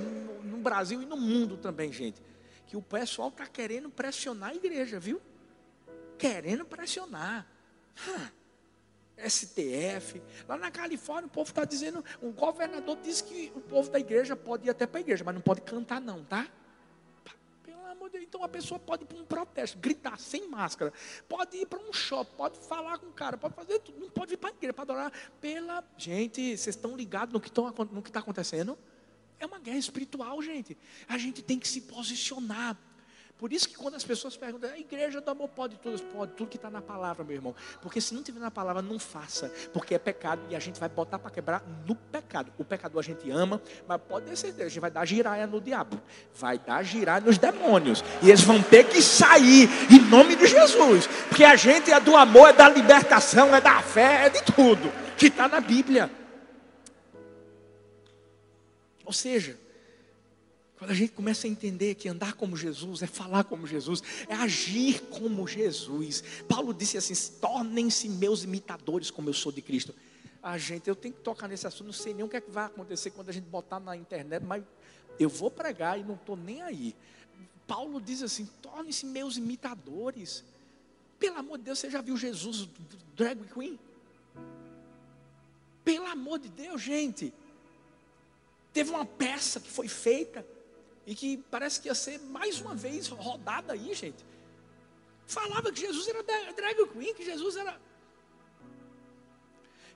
no, 0.43 0.57
Brasil 0.57 1.01
e 1.01 1.05
no 1.05 1.17
mundo 1.17 1.57
também, 1.57 1.91
gente. 1.91 2.21
Que 2.67 2.77
o 2.77 2.81
pessoal 2.81 3.29
está 3.29 3.45
querendo 3.45 3.89
pressionar 3.89 4.51
a 4.51 4.55
igreja, 4.55 4.99
viu? 4.99 5.21
Querendo 6.17 6.65
pressionar. 6.65 7.45
STF. 9.17 10.21
Lá 10.47 10.57
na 10.57 10.71
Califórnia, 10.71 11.27
o 11.27 11.29
povo 11.29 11.49
está 11.49 11.65
dizendo, 11.65 12.03
o 12.21 12.31
governador 12.31 12.97
disse 13.01 13.23
que 13.23 13.51
o 13.55 13.61
povo 13.61 13.89
da 13.89 13.99
igreja 13.99 14.35
pode 14.35 14.67
ir 14.67 14.69
até 14.69 14.85
para 14.85 14.99
a 14.99 15.01
igreja, 15.01 15.23
mas 15.23 15.33
não 15.33 15.41
pode 15.41 15.61
cantar, 15.61 16.01
não, 16.01 16.23
tá? 16.23 16.47
Pelo 17.63 17.85
amor 17.85 18.09
de 18.09 18.13
Deus. 18.13 18.25
Então 18.27 18.43
a 18.43 18.49
pessoa 18.49 18.79
pode 18.79 19.03
ir 19.03 19.07
para 19.07 19.17
um 19.17 19.25
protesto, 19.25 19.77
gritar 19.77 20.19
sem 20.19 20.47
máscara, 20.47 20.91
pode 21.27 21.57
ir 21.57 21.65
para 21.65 21.79
um 21.79 21.93
shopping, 21.93 22.35
pode 22.35 22.57
falar 22.59 22.97
com 22.99 23.07
o 23.07 23.13
cara, 23.13 23.37
pode 23.37 23.53
fazer 23.55 23.79
tudo, 23.79 23.99
não 23.99 24.09
pode 24.09 24.33
ir 24.33 24.37
para 24.37 24.49
a 24.49 24.53
igreja 24.53 24.73
para 24.73 24.83
adorar. 24.83 25.11
Pela. 25.39 25.83
Gente, 25.97 26.57
vocês 26.57 26.75
estão 26.75 26.95
ligados 26.95 27.33
no 27.33 27.39
que 27.39 27.49
está 28.09 28.19
acontecendo? 28.19 28.77
É 29.39 29.45
uma 29.45 29.59
guerra 29.59 29.77
espiritual, 29.77 30.41
gente. 30.41 30.77
A 31.07 31.17
gente 31.17 31.41
tem 31.41 31.59
que 31.59 31.67
se 31.67 31.81
posicionar. 31.81 32.77
Por 33.37 33.51
isso 33.51 33.67
que 33.67 33.75
quando 33.75 33.95
as 33.95 34.03
pessoas 34.03 34.37
perguntam, 34.37 34.69
a 34.69 34.79
igreja 34.79 35.19
do 35.19 35.29
amor 35.29 35.49
pode 35.49 35.75
tudo, 35.77 36.01
pode 36.03 36.31
tudo 36.33 36.47
que 36.47 36.55
está 36.55 36.69
na 36.69 36.81
palavra, 36.81 37.21
meu 37.21 37.35
irmão. 37.35 37.53
Porque 37.81 37.99
se 37.99 38.13
não 38.13 38.23
tiver 38.23 38.39
na 38.39 38.49
palavra, 38.49 38.81
não 38.81 38.97
faça. 38.97 39.51
Porque 39.73 39.93
é 39.93 39.99
pecado 39.99 40.41
e 40.49 40.55
a 40.55 40.59
gente 40.59 40.79
vai 40.79 40.87
botar 40.87 41.19
para 41.19 41.29
quebrar 41.29 41.61
no 41.85 41.95
pecado. 41.95 42.53
O 42.57 42.63
pecador 42.63 42.99
a 42.99 43.03
gente 43.03 43.29
ama, 43.29 43.61
mas 43.85 43.99
pode 44.07 44.27
ter 44.27 44.37
certeza, 44.37 44.65
a 44.65 44.69
gente 44.69 44.79
vai 44.79 44.89
dar 44.89 45.05
giraia 45.05 45.45
no 45.45 45.59
diabo. 45.59 46.01
Vai 46.33 46.57
dar 46.57 46.81
giraia 46.83 47.19
nos 47.19 47.37
demônios. 47.37 48.01
E 48.23 48.29
eles 48.29 48.41
vão 48.41 48.63
ter 48.63 48.87
que 48.87 49.01
sair 49.01 49.67
em 49.91 49.99
nome 50.09 50.37
de 50.37 50.47
Jesus. 50.47 51.05
Porque 51.27 51.43
a 51.43 51.57
gente 51.57 51.91
é 51.91 51.99
do 51.99 52.15
amor, 52.15 52.49
é 52.49 52.53
da 52.53 52.69
libertação, 52.69 53.53
é 53.53 53.59
da 53.59 53.81
fé, 53.81 54.27
é 54.27 54.29
de 54.29 54.43
tudo. 54.43 54.89
Que 55.17 55.27
está 55.27 55.49
na 55.49 55.59
Bíblia. 55.59 56.09
Ou 59.03 59.11
seja, 59.11 59.64
quando 60.77 60.91
a 60.91 60.93
gente 60.93 61.13
começa 61.13 61.47
a 61.47 61.49
entender 61.49 61.95
que 61.95 62.09
andar 62.09 62.33
como 62.33 62.57
Jesus 62.57 63.01
é 63.01 63.07
falar 63.07 63.45
como 63.45 63.65
Jesus, 63.65 64.03
é 64.27 64.33
agir 64.33 65.01
como 65.03 65.47
Jesus. 65.47 66.23
Paulo 66.49 66.73
disse 66.73 66.97
assim: 66.97 67.15
tornem-se 67.39 68.09
meus 68.09 68.43
imitadores, 68.43 69.09
como 69.09 69.29
eu 69.29 69.33
sou 69.33 69.51
de 69.51 69.61
Cristo. 69.61 69.95
Ah, 70.43 70.57
gente, 70.57 70.87
eu 70.87 70.95
tenho 70.95 71.13
que 71.13 71.21
tocar 71.21 71.47
nesse 71.47 71.65
assunto, 71.65 71.87
não 71.87 71.93
sei 71.93 72.13
nem 72.13 72.23
o 72.23 72.29
que, 72.29 72.37
é 72.37 72.41
que 72.41 72.51
vai 72.51 72.65
acontecer 72.65 73.09
quando 73.11 73.29
a 73.29 73.31
gente 73.31 73.45
botar 73.45 73.79
na 73.79 73.95
internet, 73.95 74.43
mas 74.43 74.63
eu 75.17 75.29
vou 75.29 75.49
pregar 75.49 75.99
e 75.99 76.03
não 76.03 76.15
estou 76.15 76.35
nem 76.35 76.61
aí. 76.61 76.95
Paulo 77.65 78.01
diz 78.01 78.21
assim: 78.21 78.45
tornem-se 78.61 79.05
meus 79.05 79.37
imitadores. 79.37 80.43
Pelo 81.17 81.37
amor 81.37 81.57
de 81.57 81.63
Deus, 81.63 81.79
você 81.79 81.89
já 81.89 82.01
viu 82.01 82.17
Jesus 82.17 82.67
drag 83.15 83.41
queen? 83.53 83.79
Pelo 85.85 86.05
amor 86.05 86.39
de 86.39 86.49
Deus, 86.49 86.81
gente. 86.81 87.33
Teve 88.73 88.89
uma 88.89 89.05
peça 89.05 89.61
que 89.61 89.69
foi 89.69 89.87
feita 89.87 90.45
e 91.05 91.13
que 91.13 91.37
parece 91.49 91.79
que 91.79 91.87
ia 91.87 91.95
ser 91.95 92.19
mais 92.19 92.59
uma 92.59 92.75
vez 92.75 93.07
rodada 93.07 93.73
aí, 93.73 93.93
gente. 93.93 94.25
Falava 95.27 95.71
que 95.71 95.79
Jesus 95.79 96.07
era 96.07 96.23
drag 96.23 96.87
queen, 96.91 97.13
que 97.13 97.23
Jesus 97.23 97.55
era. 97.55 97.79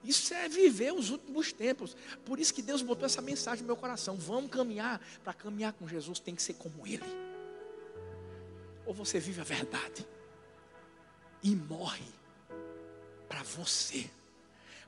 Isso 0.04 0.34
é 0.34 0.48
viver 0.48 0.93
os 0.93 1.10
últimos 1.10 1.52
tempos. 1.52 1.95
Por 2.26 2.39
isso 2.39 2.54
que 2.54 2.62
Deus 2.62 2.82
botou 2.82 3.06
essa 3.06 3.22
mensagem 3.22 3.62
no 3.62 3.67
meu 3.67 3.76
coração. 3.76 4.15
Vamos 4.15 4.50
caminhar. 4.50 5.02
Para 5.24 5.34
caminhar 5.34 5.74
com 5.74 5.88
Jesus 5.88 6.19
tem 6.19 6.34
que 6.34 6.41
ser 6.41 6.54
como 6.54 6.88
Ele. 6.88 7.04
Ou 8.86 8.93
você 8.93 9.19
vive 9.19 9.41
a 9.41 9.43
verdade 9.43 10.08
e 11.43 11.56
morre 11.56 12.06
para 13.28 13.43
você. 13.43 14.10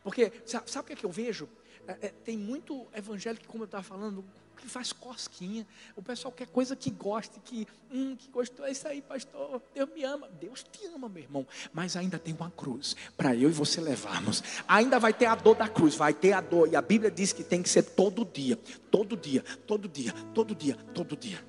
Porque 0.04 0.32
sabe, 0.46 0.72
sabe 0.72 0.84
o 0.84 0.88
que, 0.88 0.94
é 0.94 0.96
que 0.96 1.06
eu 1.06 1.12
vejo? 1.12 1.48
É, 1.88 2.08
é, 2.08 2.10
tem 2.10 2.38
muito 2.38 2.88
evangélico, 2.94 3.46
como 3.48 3.64
eu 3.64 3.66
estava 3.66 3.84
falando, 3.84 4.24
que 4.62 4.70
faz 4.70 4.94
cosquinha. 4.94 5.66
O 5.96 6.02
pessoal 6.02 6.32
quer 6.32 6.48
coisa 6.48 6.76
que 6.76 6.90
goste, 6.92 7.40
que, 7.44 7.68
hum, 7.92 8.16
que 8.16 8.30
gostou, 8.30 8.66
é 8.66 8.72
isso 8.72 8.88
aí, 8.88 9.02
pastor. 9.02 9.62
Deus 9.74 9.90
me 9.94 10.04
ama. 10.04 10.30
Deus 10.40 10.64
te 10.64 10.86
ama, 10.86 11.10
meu 11.10 11.24
irmão. 11.24 11.48
Mas 11.74 11.98
ainda 11.98 12.20
tem 12.20 12.34
uma 12.34 12.52
cruz 12.52 12.96
para 13.18 13.36
eu 13.36 13.50
e 13.50 13.54
você 13.54 13.82
levarmos. 13.82 14.44
Ainda 14.68 15.00
vai 15.00 15.14
ter 15.14 15.26
a 15.26 15.36
dor 15.36 15.56
da 15.56 15.68
cruz, 15.68 15.96
vai 15.96 16.14
ter 16.14 16.34
a 16.34 16.42
dor. 16.42 16.70
E 16.72 16.76
a 16.76 16.82
Bíblia 16.82 17.10
diz 17.10 17.34
que 17.34 17.44
tem 17.44 17.62
que 17.62 17.70
ser 17.70 17.84
todo 17.84 18.24
dia, 18.24 18.58
todo 18.90 19.18
dia, 19.18 19.44
todo 19.66 19.88
dia, 19.88 20.14
todo 20.34 20.56
dia, 20.56 20.76
todo 20.94 21.18
dia. 21.18 21.44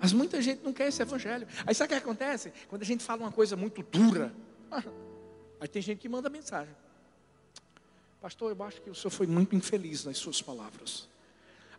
Mas 0.00 0.12
muita 0.12 0.40
gente 0.40 0.62
não 0.62 0.72
quer 0.72 0.88
esse 0.88 1.00
evangelho. 1.00 1.46
Aí 1.66 1.74
sabe 1.74 1.92
o 1.92 1.96
que 1.96 2.02
acontece? 2.02 2.52
Quando 2.68 2.82
a 2.82 2.84
gente 2.84 3.04
fala 3.04 3.22
uma 3.22 3.32
coisa 3.32 3.56
muito 3.56 3.82
dura, 3.82 4.34
aí 5.60 5.68
tem 5.68 5.82
gente 5.82 5.98
que 5.98 6.08
manda 6.08 6.28
mensagem. 6.28 6.74
Pastor, 8.20 8.50
eu 8.50 8.64
acho 8.64 8.80
que 8.82 8.90
o 8.90 8.94
senhor 8.94 9.10
foi 9.10 9.26
muito 9.26 9.54
infeliz 9.54 10.04
nas 10.04 10.18
suas 10.18 10.42
palavras. 10.42 11.08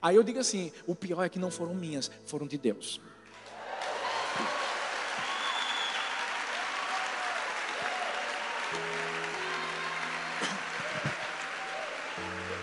Aí 0.02 0.16
eu 0.16 0.24
digo 0.24 0.40
assim: 0.40 0.72
o 0.86 0.96
pior 0.96 1.24
é 1.24 1.30
que 1.30 1.40
não 1.40 1.52
foram 1.52 1.74
minhas, 1.74 2.12
foram 2.26 2.48
de 2.48 2.58
Deus. 2.58 3.02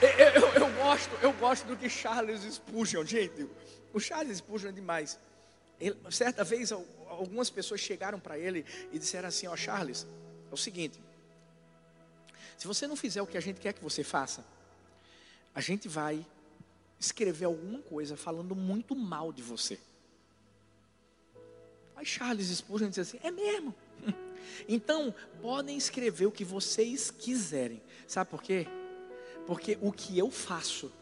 Eu, 0.02 0.42
eu, 0.42 0.48
eu, 0.52 0.72
gosto, 0.74 1.18
eu 1.22 1.32
gosto 1.32 1.66
do 1.66 1.76
que 1.76 1.88
Charles 1.88 2.42
Spurgeon, 2.42 3.04
gente. 3.04 3.48
O 3.92 3.98
Charles 3.98 4.38
Spurgeon 4.38 4.68
é 4.68 4.72
demais. 4.72 5.18
Ele, 5.80 5.96
certa 6.10 6.44
vez, 6.44 6.72
algumas 6.72 7.50
pessoas 7.50 7.80
chegaram 7.80 8.20
para 8.20 8.38
ele 8.38 8.64
e 8.92 8.98
disseram 8.98 9.28
assim: 9.28 9.46
Ó, 9.46 9.56
Charles, 9.56 10.06
é 10.50 10.54
o 10.54 10.56
seguinte. 10.56 11.02
Se 12.56 12.66
você 12.66 12.86
não 12.86 12.96
fizer 12.96 13.22
o 13.22 13.26
que 13.26 13.36
a 13.36 13.40
gente 13.40 13.60
quer 13.60 13.72
que 13.72 13.82
você 13.82 14.04
faça, 14.04 14.44
a 15.54 15.60
gente 15.60 15.88
vai 15.88 16.24
escrever 17.04 17.44
alguma 17.44 17.80
coisa 17.80 18.16
falando 18.16 18.54
muito 18.54 18.94
mal 18.94 19.32
de 19.32 19.42
você. 19.42 19.78
Aí 21.96 22.04
Charles 22.04 22.48
Spurgeon 22.48 22.88
diz 22.88 22.98
assim: 23.00 23.18
é 23.22 23.30
mesmo. 23.30 23.74
Então, 24.68 25.14
podem 25.40 25.74
escrever 25.74 26.26
o 26.26 26.30
que 26.30 26.44
vocês 26.44 27.10
quiserem. 27.10 27.82
Sabe 28.06 28.30
por 28.30 28.42
quê? 28.42 28.66
Porque 29.46 29.78
o 29.80 29.90
que 29.90 30.18
eu 30.18 30.30
faço 30.30 30.92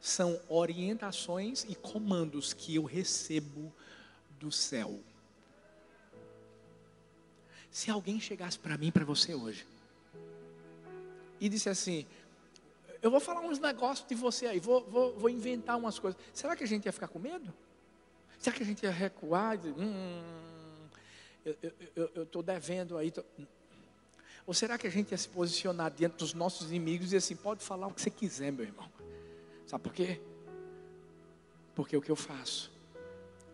são 0.00 0.40
orientações 0.48 1.64
e 1.68 1.76
comandos 1.76 2.52
que 2.52 2.74
eu 2.74 2.82
recebo 2.82 3.72
do 4.40 4.50
céu. 4.50 4.98
Se 7.70 7.92
alguém 7.92 8.20
chegasse 8.20 8.58
para 8.58 8.76
mim, 8.76 8.90
para 8.90 9.04
você 9.04 9.34
hoje, 9.34 9.64
e 11.40 11.48
disse 11.48 11.68
assim: 11.68 12.06
eu 13.04 13.10
vou 13.10 13.20
falar 13.20 13.42
uns 13.42 13.58
negócios 13.58 14.08
de 14.08 14.14
você 14.14 14.46
aí, 14.46 14.58
vou, 14.58 14.82
vou, 14.88 15.12
vou 15.12 15.28
inventar 15.28 15.76
umas 15.76 15.98
coisas. 15.98 16.18
Será 16.32 16.56
que 16.56 16.64
a 16.64 16.66
gente 16.66 16.86
ia 16.86 16.92
ficar 16.92 17.06
com 17.06 17.18
medo? 17.18 17.52
Será 18.38 18.56
que 18.56 18.62
a 18.62 18.66
gente 18.66 18.82
ia 18.82 18.90
recuar? 18.90 19.58
Dizer, 19.58 19.74
hum, 19.76 20.22
eu 21.94 22.22
estou 22.22 22.42
devendo 22.42 22.96
aí. 22.96 23.10
Tô... 23.10 23.22
Ou 24.46 24.54
será 24.54 24.78
que 24.78 24.86
a 24.86 24.90
gente 24.90 25.10
ia 25.10 25.18
se 25.18 25.28
posicionar 25.28 25.90
diante 25.90 26.16
dos 26.16 26.32
nossos 26.32 26.70
inimigos 26.70 27.12
e 27.12 27.16
assim: 27.16 27.36
pode 27.36 27.62
falar 27.62 27.88
o 27.88 27.92
que 27.92 28.00
você 28.00 28.08
quiser, 28.08 28.50
meu 28.50 28.64
irmão? 28.64 28.90
Sabe 29.66 29.84
por 29.84 29.92
quê? 29.92 30.18
Porque 31.74 31.94
o 31.98 32.00
que 32.00 32.10
eu 32.10 32.16
faço, 32.16 32.72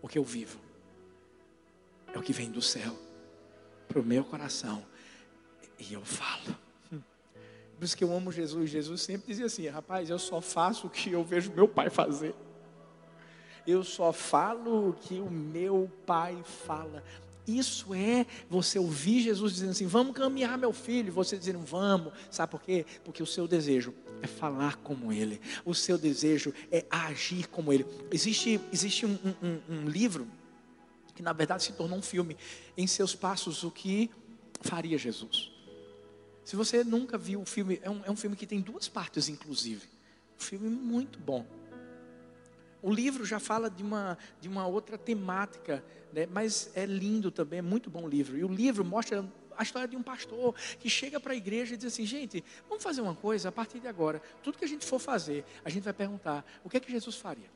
o 0.00 0.06
que 0.06 0.16
eu 0.16 0.22
vivo, 0.22 0.60
é 2.14 2.18
o 2.20 2.22
que 2.22 2.32
vem 2.32 2.52
do 2.52 2.62
céu 2.62 2.96
para 3.88 3.98
o 3.98 4.04
meu 4.04 4.22
coração. 4.22 4.86
E 5.76 5.92
eu 5.92 6.04
falo. 6.04 6.60
Por 7.81 7.87
isso 7.87 7.97
que 7.97 8.05
eu 8.05 8.14
amo 8.14 8.31
Jesus. 8.31 8.69
Jesus 8.69 9.01
sempre 9.01 9.29
dizia 9.29 9.47
assim: 9.47 9.66
rapaz, 9.66 10.11
eu 10.11 10.19
só 10.19 10.38
faço 10.43 10.87
o 10.87 10.90
que 10.90 11.12
eu 11.12 11.25
vejo 11.25 11.51
meu 11.51 11.66
pai 11.66 11.88
fazer. 11.88 12.35
Eu 13.66 13.83
só 13.83 14.12
falo 14.12 14.90
o 14.90 14.93
que 14.93 15.19
o 15.19 15.31
meu 15.31 15.90
pai 16.05 16.38
fala. 16.45 17.03
Isso 17.47 17.95
é 17.95 18.27
você 18.51 18.79
ouvir 18.79 19.23
Jesus 19.23 19.55
dizendo 19.55 19.71
assim: 19.71 19.87
vamos 19.87 20.14
caminhar, 20.14 20.59
meu 20.59 20.75
filho. 20.75 21.11
Você 21.11 21.38
dizendo: 21.38 21.59
vamos. 21.61 22.12
Sabe 22.31 22.51
por 22.51 22.61
quê? 22.61 22.85
Porque 23.03 23.23
o 23.23 23.27
seu 23.27 23.49
desejo 23.49 23.95
é 24.21 24.27
falar 24.27 24.77
como 24.77 25.11
ele. 25.11 25.40
O 25.64 25.75
seu 25.75 25.97
desejo 25.97 26.53
é 26.71 26.85
agir 26.90 27.49
como 27.49 27.73
ele. 27.73 27.87
Existe, 28.12 28.61
existe 28.71 29.07
um, 29.07 29.19
um, 29.43 29.59
um 29.71 29.88
livro 29.88 30.29
que 31.14 31.23
na 31.23 31.33
verdade 31.33 31.62
se 31.62 31.73
tornou 31.73 31.99
um 31.99 32.03
filme. 32.03 32.37
Em 32.77 32.87
seus 32.87 33.14
passos, 33.14 33.64
o 33.64 33.71
que 33.71 34.11
faria 34.61 34.99
Jesus? 34.99 35.49
Se 36.50 36.56
você 36.56 36.82
nunca 36.82 37.16
viu 37.16 37.40
o 37.40 37.46
filme, 37.46 37.78
é 37.80 37.88
um, 37.88 38.04
é 38.06 38.10
um 38.10 38.16
filme 38.16 38.34
que 38.34 38.44
tem 38.44 38.60
duas 38.60 38.88
partes, 38.88 39.28
inclusive. 39.28 39.86
Um 40.36 40.42
filme 40.42 40.68
muito 40.68 41.16
bom. 41.16 41.46
O 42.82 42.92
livro 42.92 43.24
já 43.24 43.38
fala 43.38 43.70
de 43.70 43.84
uma, 43.84 44.18
de 44.40 44.48
uma 44.48 44.66
outra 44.66 44.98
temática, 44.98 45.84
né? 46.12 46.26
mas 46.26 46.72
é 46.74 46.84
lindo 46.84 47.30
também, 47.30 47.60
é 47.60 47.62
muito 47.62 47.88
bom 47.88 48.02
o 48.02 48.08
livro. 48.08 48.36
E 48.36 48.42
o 48.42 48.48
livro 48.48 48.84
mostra 48.84 49.24
a 49.56 49.62
história 49.62 49.86
de 49.86 49.96
um 49.96 50.02
pastor 50.02 50.52
que 50.80 50.90
chega 50.90 51.20
para 51.20 51.34
a 51.34 51.36
igreja 51.36 51.74
e 51.74 51.76
diz 51.76 51.86
assim: 51.86 52.04
gente, 52.04 52.42
vamos 52.68 52.82
fazer 52.82 53.00
uma 53.00 53.14
coisa 53.14 53.50
a 53.50 53.52
partir 53.52 53.78
de 53.78 53.86
agora. 53.86 54.20
Tudo 54.42 54.58
que 54.58 54.64
a 54.64 54.68
gente 54.68 54.84
for 54.84 54.98
fazer, 54.98 55.44
a 55.64 55.70
gente 55.70 55.84
vai 55.84 55.92
perguntar: 55.92 56.44
o 56.64 56.68
que 56.68 56.78
é 56.78 56.80
que 56.80 56.90
Jesus 56.90 57.14
faria? 57.14 57.48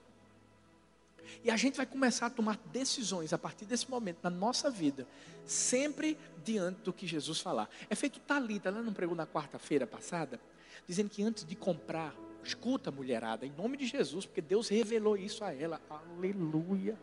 E 1.43 1.51
a 1.51 1.57
gente 1.57 1.77
vai 1.77 1.87
começar 1.87 2.27
a 2.27 2.31
tomar 2.31 2.57
decisões 2.73 3.33
a 3.33 3.39
partir 3.39 3.65
desse 3.65 3.91
momento 3.91 4.19
na 4.23 4.31
nossa 4.31 4.71
vida, 4.71 5.07
sempre 5.45 6.19
diante 6.45 6.81
do 6.83 6.93
que 6.93 7.07
Jesus 7.07 7.41
falar. 7.41 7.69
É 7.89 7.95
feito 7.95 8.21
Talita, 8.21 8.69
ela 8.69 8.83
não 8.83 8.93
pregou 8.93 9.17
na 9.17 9.27
quarta-feira 9.27 9.87
passada, 9.87 10.41
dizendo 10.87 11.11
que 11.11 11.23
antes 11.23 11.45
de 11.45 11.55
comprar, 11.55 12.15
escuta 12.43 12.91
mulherada, 12.91 13.47
em 13.47 13.53
nome 13.53 13.77
de 13.77 13.87
Jesus, 13.87 14.27
porque 14.27 14.41
Deus 14.41 14.69
revelou 14.69 15.17
isso 15.17 15.45
a 15.45 15.53
ela. 15.53 15.81
Aleluia. 15.89 16.99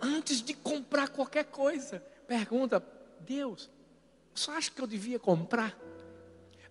Antes 0.00 0.42
de 0.42 0.54
comprar 0.54 1.08
qualquer 1.08 1.44
coisa, 1.44 2.00
pergunta: 2.26 2.84
Deus, 3.20 3.70
você 4.34 4.50
acha 4.50 4.70
que 4.70 4.80
eu 4.80 4.86
devia 4.86 5.18
comprar? 5.18 5.78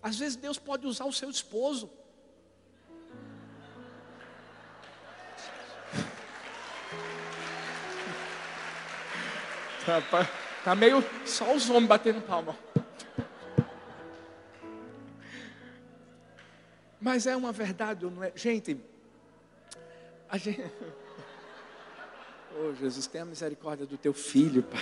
Às 0.02 0.18
vezes 0.18 0.36
Deus 0.36 0.58
pode 0.58 0.86
usar 0.86 1.04
o 1.04 1.12
seu 1.12 1.28
esposo 1.28 1.90
Rapaz, 9.86 10.28
tá 10.64 10.74
meio 10.74 11.04
só 11.24 11.54
os 11.54 11.70
homens 11.70 11.86
batendo 11.86 12.20
palma. 12.20 12.56
Mas 17.00 17.24
é 17.24 17.36
uma 17.36 17.52
verdade, 17.52 18.04
não 18.04 18.24
é? 18.24 18.32
Gente, 18.34 18.78
a 20.28 20.36
gente. 20.36 20.62
Oh, 22.58 22.72
Jesus, 22.72 23.06
tenha 23.06 23.22
misericórdia 23.22 23.84
do 23.84 23.98
teu 23.98 24.14
filho, 24.14 24.62
Pai. 24.62 24.80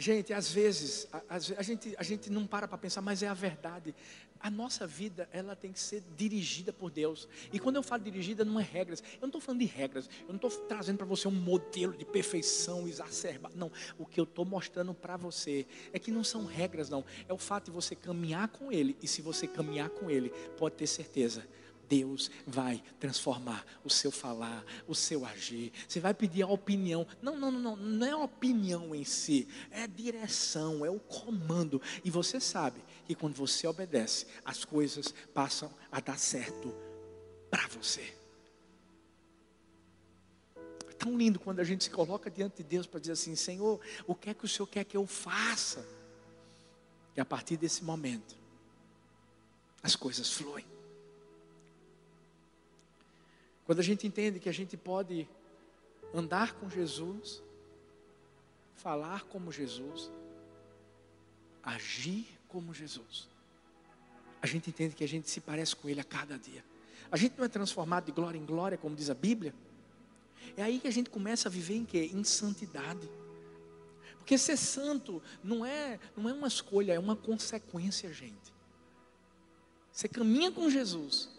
Gente, 0.00 0.32
às 0.32 0.52
vezes, 0.52 1.08
a, 1.12 1.22
a, 1.28 1.62
gente, 1.62 1.92
a 1.98 2.04
gente 2.04 2.30
não 2.30 2.46
para 2.46 2.68
para 2.68 2.78
pensar, 2.78 3.02
mas 3.02 3.20
é 3.20 3.26
a 3.26 3.34
verdade. 3.34 3.92
A 4.38 4.48
nossa 4.48 4.86
vida, 4.86 5.28
ela 5.32 5.56
tem 5.56 5.72
que 5.72 5.80
ser 5.80 6.04
dirigida 6.16 6.72
por 6.72 6.88
Deus. 6.88 7.28
E 7.52 7.58
quando 7.58 7.74
eu 7.74 7.82
falo 7.82 8.04
dirigida, 8.04 8.44
não 8.44 8.60
é 8.60 8.62
regras. 8.62 9.02
Eu 9.14 9.22
não 9.22 9.28
estou 9.30 9.40
falando 9.40 9.58
de 9.58 9.66
regras. 9.66 10.08
Eu 10.20 10.28
não 10.28 10.36
estou 10.36 10.50
trazendo 10.68 10.98
para 10.98 11.06
você 11.06 11.26
um 11.26 11.32
modelo 11.32 11.96
de 11.96 12.04
perfeição 12.04 12.86
exacerbada. 12.86 13.56
Não. 13.56 13.72
O 13.98 14.06
que 14.06 14.20
eu 14.20 14.24
estou 14.24 14.44
mostrando 14.44 14.94
para 14.94 15.16
você 15.16 15.66
é 15.92 15.98
que 15.98 16.12
não 16.12 16.22
são 16.22 16.46
regras, 16.46 16.88
não. 16.88 17.04
É 17.28 17.32
o 17.32 17.38
fato 17.38 17.64
de 17.64 17.72
você 17.72 17.96
caminhar 17.96 18.46
com 18.46 18.70
Ele. 18.70 18.96
E 19.02 19.08
se 19.08 19.20
você 19.20 19.48
caminhar 19.48 19.90
com 19.90 20.08
Ele, 20.08 20.30
pode 20.56 20.76
ter 20.76 20.86
certeza 20.86 21.44
Deus 21.88 22.30
vai 22.46 22.82
transformar 23.00 23.64
o 23.84 23.90
seu 23.90 24.10
falar, 24.10 24.64
o 24.86 24.94
seu 24.94 25.24
agir. 25.24 25.72
Você 25.88 25.98
vai 26.00 26.12
pedir 26.12 26.42
a 26.42 26.46
opinião. 26.46 27.06
Não, 27.22 27.38
não, 27.38 27.50
não, 27.50 27.60
não, 27.60 27.76
não 27.76 28.06
é 28.06 28.10
a 28.10 28.18
opinião 28.18 28.94
em 28.94 29.04
si, 29.04 29.48
é 29.70 29.82
a 29.82 29.86
direção, 29.86 30.84
é 30.84 30.90
o 30.90 31.00
comando. 31.00 31.80
E 32.04 32.10
você 32.10 32.38
sabe 32.38 32.80
que 33.06 33.14
quando 33.14 33.34
você 33.34 33.66
obedece, 33.66 34.26
as 34.44 34.64
coisas 34.64 35.14
passam 35.32 35.70
a 35.90 36.00
dar 36.00 36.18
certo 36.18 36.74
para 37.50 37.66
você. 37.68 38.14
É 40.88 40.92
tão 40.98 41.16
lindo 41.16 41.40
quando 41.40 41.60
a 41.60 41.64
gente 41.64 41.84
se 41.84 41.90
coloca 41.90 42.30
diante 42.30 42.58
de 42.58 42.64
Deus 42.64 42.86
para 42.86 43.00
dizer 43.00 43.12
assim: 43.12 43.34
Senhor, 43.34 43.80
o 44.06 44.14
que 44.14 44.30
é 44.30 44.34
que 44.34 44.44
o 44.44 44.48
Senhor 44.48 44.66
quer 44.66 44.84
que 44.84 44.96
eu 44.96 45.06
faça? 45.06 45.86
E 47.16 47.20
a 47.20 47.24
partir 47.24 47.56
desse 47.56 47.82
momento, 47.82 48.36
as 49.82 49.96
coisas 49.96 50.30
fluem. 50.30 50.77
Quando 53.68 53.80
a 53.80 53.82
gente 53.82 54.06
entende 54.06 54.40
que 54.40 54.48
a 54.48 54.52
gente 54.52 54.78
pode 54.78 55.28
andar 56.14 56.54
com 56.54 56.70
Jesus, 56.70 57.42
falar 58.76 59.24
como 59.24 59.52
Jesus, 59.52 60.10
agir 61.62 62.26
como 62.48 62.72
Jesus, 62.72 63.28
a 64.40 64.46
gente 64.46 64.70
entende 64.70 64.94
que 64.94 65.04
a 65.04 65.06
gente 65.06 65.28
se 65.28 65.38
parece 65.42 65.76
com 65.76 65.86
Ele 65.86 66.00
a 66.00 66.04
cada 66.04 66.38
dia. 66.38 66.64
A 67.12 67.16
gente 67.18 67.36
não 67.36 67.44
é 67.44 67.48
transformado 67.48 68.06
de 68.06 68.12
glória 68.12 68.38
em 68.38 68.46
glória, 68.46 68.78
como 68.78 68.96
diz 68.96 69.10
a 69.10 69.14
Bíblia. 69.14 69.54
É 70.56 70.62
aí 70.62 70.80
que 70.80 70.88
a 70.88 70.90
gente 70.90 71.10
começa 71.10 71.50
a 71.50 71.52
viver 71.52 71.74
em 71.74 71.84
quê? 71.84 72.10
Em 72.10 72.24
santidade. 72.24 73.06
Porque 74.16 74.38
ser 74.38 74.56
santo 74.56 75.22
não 75.44 75.62
é, 75.62 76.00
não 76.16 76.26
é 76.26 76.32
uma 76.32 76.48
escolha, 76.48 76.94
é 76.94 76.98
uma 76.98 77.16
consequência, 77.16 78.10
gente. 78.14 78.50
Você 79.92 80.08
caminha 80.08 80.50
com 80.50 80.70
Jesus. 80.70 81.36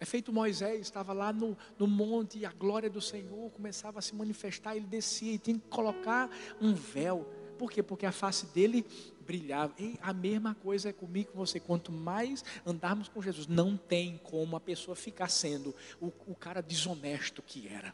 É 0.00 0.04
feito 0.04 0.32
Moisés, 0.32 0.80
estava 0.80 1.12
lá 1.12 1.32
no, 1.32 1.56
no 1.78 1.86
monte 1.86 2.38
e 2.38 2.46
a 2.46 2.52
glória 2.52 2.88
do 2.88 3.00
Senhor 3.00 3.50
começava 3.50 3.98
a 3.98 4.02
se 4.02 4.14
manifestar, 4.14 4.76
ele 4.76 4.86
descia 4.86 5.32
e 5.32 5.38
tinha 5.38 5.58
que 5.58 5.68
colocar 5.68 6.30
um 6.60 6.72
véu. 6.72 7.26
Por 7.58 7.70
quê? 7.70 7.82
Porque 7.82 8.06
a 8.06 8.12
face 8.12 8.46
dele 8.46 8.86
brilhava. 9.26 9.74
E 9.76 9.98
a 10.00 10.12
mesma 10.12 10.54
coisa 10.54 10.90
é 10.90 10.92
comigo 10.92 11.32
com 11.32 11.38
você. 11.38 11.58
Quanto 11.58 11.90
mais 11.90 12.44
andarmos 12.64 13.08
com 13.08 13.20
Jesus, 13.20 13.48
não 13.48 13.76
tem 13.76 14.18
como 14.22 14.54
a 14.54 14.60
pessoa 14.60 14.94
ficar 14.94 15.28
sendo 15.28 15.74
o, 16.00 16.12
o 16.28 16.34
cara 16.36 16.62
desonesto 16.62 17.42
que 17.42 17.66
era. 17.66 17.92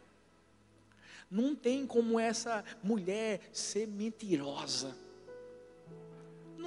Não 1.31 1.57
tem 1.57 1.87
como 1.87 2.21
essa 2.21 2.63
mulher 2.83 3.41
ser 3.51 3.89
mentirosa. 3.89 5.04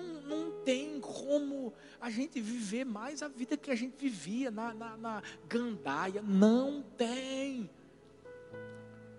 Não, 0.01 0.21
não 0.21 0.63
tem 0.63 0.99
como 0.99 1.73
a 1.99 2.09
gente 2.09 2.39
viver 2.39 2.85
mais 2.85 3.21
a 3.21 3.27
vida 3.27 3.57
que 3.57 3.71
a 3.71 3.75
gente 3.75 3.97
vivia 3.97 4.51
na, 4.51 4.73
na, 4.73 4.97
na 4.97 5.23
gandaia. 5.47 6.21
Não 6.21 6.83
tem. 6.97 7.69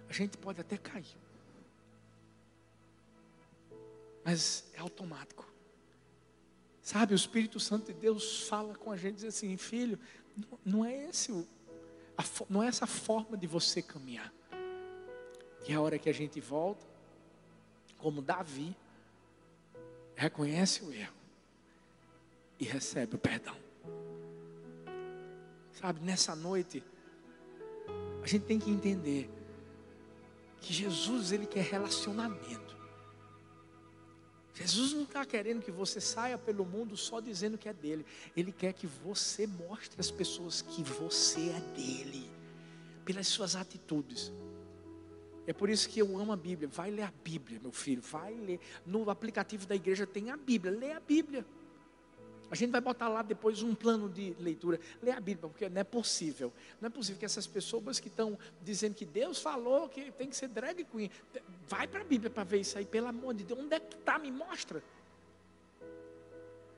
A 0.08 0.12
gente 0.12 0.38
pode 0.38 0.60
até 0.60 0.76
cair. 0.76 1.16
mas 4.28 4.70
é 4.74 4.80
automático. 4.80 5.50
Sabe, 6.82 7.14
o 7.14 7.16
Espírito 7.16 7.58
Santo 7.58 7.86
de 7.86 7.98
Deus 7.98 8.46
fala 8.46 8.74
com 8.74 8.92
a 8.92 8.96
gente 8.96 9.14
diz 9.14 9.24
assim, 9.24 9.56
filho, 9.56 9.98
não, 10.62 10.84
é 10.84 11.08
esse 11.08 11.32
o, 11.32 11.48
a, 12.14 12.22
não 12.50 12.62
é 12.62 12.66
essa 12.66 12.86
forma 12.86 13.38
de 13.38 13.46
você 13.46 13.80
caminhar. 13.80 14.30
E 15.66 15.72
é 15.72 15.76
a 15.76 15.80
hora 15.80 15.98
que 15.98 16.10
a 16.10 16.12
gente 16.12 16.38
volta, 16.42 16.84
como 17.96 18.20
Davi, 18.20 18.76
reconhece 20.18 20.84
o 20.84 20.92
erro 20.92 21.14
e 22.58 22.64
recebe 22.64 23.14
o 23.14 23.18
perdão. 23.18 23.56
Sabe, 25.72 26.00
nessa 26.00 26.34
noite, 26.34 26.82
a 28.20 28.26
gente 28.26 28.44
tem 28.44 28.58
que 28.58 28.68
entender 28.68 29.30
que 30.60 30.74
Jesus, 30.74 31.30
ele 31.30 31.46
quer 31.46 31.62
relacionamento. 31.62 32.76
Jesus 34.52 34.92
não 34.92 35.04
está 35.04 35.24
querendo 35.24 35.62
que 35.62 35.70
você 35.70 36.00
saia 36.00 36.36
pelo 36.36 36.66
mundo 36.66 36.96
só 36.96 37.20
dizendo 37.20 37.56
que 37.56 37.68
é 37.68 37.72
dele. 37.72 38.04
Ele 38.36 38.50
quer 38.50 38.72
que 38.72 38.88
você 38.88 39.46
mostre 39.46 40.00
às 40.00 40.10
pessoas 40.10 40.62
que 40.62 40.82
você 40.82 41.50
é 41.50 41.60
dele, 41.76 42.28
pelas 43.04 43.28
suas 43.28 43.54
atitudes. 43.54 44.32
É 45.48 45.52
por 45.54 45.70
isso 45.70 45.88
que 45.88 45.98
eu 45.98 46.18
amo 46.18 46.30
a 46.30 46.36
Bíblia. 46.36 46.68
Vai 46.68 46.90
ler 46.90 47.04
a 47.04 47.12
Bíblia, 47.24 47.58
meu 47.58 47.72
filho. 47.72 48.02
Vai 48.02 48.34
ler. 48.34 48.60
No 48.84 49.08
aplicativo 49.08 49.66
da 49.66 49.74
igreja 49.74 50.06
tem 50.06 50.30
a 50.30 50.36
Bíblia. 50.36 50.70
Lê 50.70 50.92
a 50.92 51.00
Bíblia. 51.00 51.42
A 52.50 52.54
gente 52.54 52.70
vai 52.70 52.82
botar 52.82 53.08
lá 53.08 53.22
depois 53.22 53.62
um 53.62 53.74
plano 53.74 54.10
de 54.10 54.36
leitura. 54.38 54.78
Lê 55.02 55.10
a 55.10 55.18
Bíblia, 55.18 55.48
porque 55.48 55.66
não 55.66 55.80
é 55.80 55.84
possível. 55.84 56.52
Não 56.78 56.88
é 56.88 56.90
possível 56.90 57.18
que 57.18 57.24
essas 57.24 57.46
pessoas 57.46 57.98
que 57.98 58.08
estão 58.08 58.38
dizendo 58.62 58.94
que 58.94 59.06
Deus 59.06 59.40
falou 59.40 59.88
que 59.88 60.12
tem 60.12 60.28
que 60.28 60.36
ser 60.36 60.48
drag 60.48 60.84
queen. 60.84 61.10
Vai 61.66 61.88
para 61.88 62.02
a 62.02 62.04
Bíblia 62.04 62.28
para 62.28 62.44
ver 62.44 62.60
isso 62.60 62.76
aí, 62.76 62.84
pelo 62.84 63.06
amor 63.06 63.32
de 63.32 63.44
Deus. 63.44 63.58
Onde 63.58 63.74
é 63.74 63.80
que 63.80 63.96
está? 63.96 64.18
Me 64.18 64.30
mostra. 64.30 64.82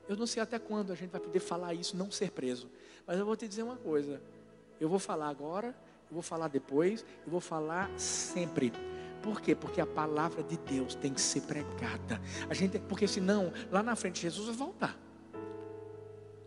Eu 0.08 0.16
não 0.16 0.28
sei 0.28 0.40
até 0.40 0.60
quando 0.60 0.92
a 0.92 0.94
gente 0.94 1.10
vai 1.10 1.20
poder 1.20 1.40
falar 1.40 1.74
isso, 1.74 1.96
não 1.96 2.08
ser 2.08 2.30
preso. 2.30 2.70
Mas 3.04 3.18
eu 3.18 3.26
vou 3.26 3.34
te 3.34 3.48
dizer 3.48 3.64
uma 3.64 3.76
coisa. 3.76 4.22
Eu 4.78 4.88
vou 4.88 5.00
falar 5.00 5.28
agora, 5.28 5.74
eu 6.10 6.14
vou 6.14 6.22
falar 6.22 6.48
depois, 6.48 7.04
eu 7.24 7.30
vou 7.30 7.40
falar 7.40 7.88
sempre. 7.96 8.72
Por 9.22 9.40
quê? 9.40 9.54
Porque 9.54 9.80
a 9.80 9.86
palavra 9.86 10.42
de 10.42 10.56
Deus 10.58 10.94
tem 10.94 11.14
que 11.14 11.20
ser 11.20 11.42
pregada. 11.42 12.20
A 12.48 12.54
gente, 12.54 12.80
porque 12.80 13.06
senão, 13.06 13.52
lá 13.70 13.82
na 13.82 13.94
frente, 13.94 14.20
Jesus 14.20 14.48
vai 14.48 14.56
voltar. 14.56 14.98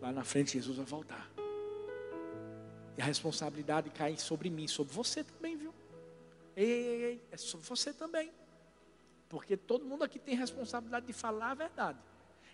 Lá 0.02 0.12
na 0.12 0.22
frente, 0.22 0.52
Jesus 0.52 0.76
vai 0.76 0.84
voltar. 0.84 1.30
E 2.98 3.00
a 3.00 3.04
responsabilidade 3.04 3.88
cai 3.90 4.16
sobre 4.16 4.50
mim, 4.50 4.68
sobre 4.68 4.92
você 4.92 5.24
também, 5.24 5.56
viu? 5.56 5.74
Ei, 6.54 6.70
ei, 6.70 7.04
ei, 7.04 7.24
é 7.32 7.36
sobre 7.36 7.66
você 7.66 7.92
também. 7.92 8.30
Porque 9.28 9.56
todo 9.56 9.84
mundo 9.84 10.04
aqui 10.04 10.18
tem 10.18 10.36
responsabilidade 10.36 11.06
de 11.06 11.12
falar 11.12 11.52
a 11.52 11.54
verdade. 11.54 11.98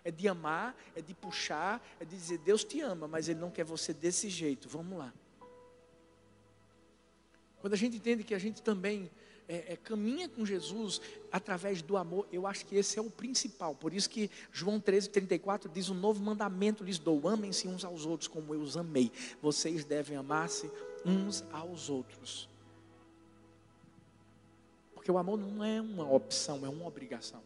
É 0.03 0.09
de 0.09 0.27
amar, 0.27 0.75
é 0.95 1.01
de 1.01 1.13
puxar, 1.13 1.85
é 1.99 2.05
de 2.05 2.15
dizer, 2.15 2.39
Deus 2.39 2.63
te 2.63 2.79
ama, 2.79 3.07
mas 3.07 3.27
Ele 3.27 3.39
não 3.39 3.51
quer 3.51 3.65
você 3.65 3.93
desse 3.93 4.29
jeito. 4.29 4.69
Vamos 4.69 4.97
lá. 4.97 5.13
Quando 7.61 7.73
a 7.73 7.77
gente 7.77 7.95
entende 7.95 8.23
que 8.23 8.33
a 8.33 8.39
gente 8.39 8.61
também 8.61 9.09
é, 9.47 9.73
é, 9.73 9.75
caminha 9.75 10.27
com 10.27 10.43
Jesus 10.43 10.99
através 11.31 11.81
do 11.81 11.95
amor, 11.95 12.27
eu 12.31 12.47
acho 12.47 12.65
que 12.65 12.75
esse 12.75 12.97
é 12.97 13.01
o 13.01 13.09
principal. 13.09 13.75
Por 13.75 13.93
isso 13.93 14.09
que 14.09 14.31
João 14.51 14.79
13, 14.79 15.09
34 15.09 15.69
diz: 15.69 15.89
Um 15.89 15.93
novo 15.93 16.23
mandamento 16.23 16.83
lhes 16.83 16.97
dou: 16.97 17.27
amem-se 17.27 17.67
uns 17.67 17.85
aos 17.85 18.05
outros 18.05 18.27
como 18.27 18.53
eu 18.53 18.61
os 18.61 18.75
amei. 18.75 19.11
Vocês 19.41 19.85
devem 19.85 20.17
amar-se 20.17 20.71
uns 21.05 21.43
aos 21.51 21.87
outros. 21.87 22.49
Porque 24.95 25.11
o 25.11 25.17
amor 25.17 25.37
não 25.37 25.63
é 25.63 25.79
uma 25.79 26.11
opção, 26.11 26.65
é 26.65 26.69
uma 26.69 26.87
obrigação. 26.87 27.43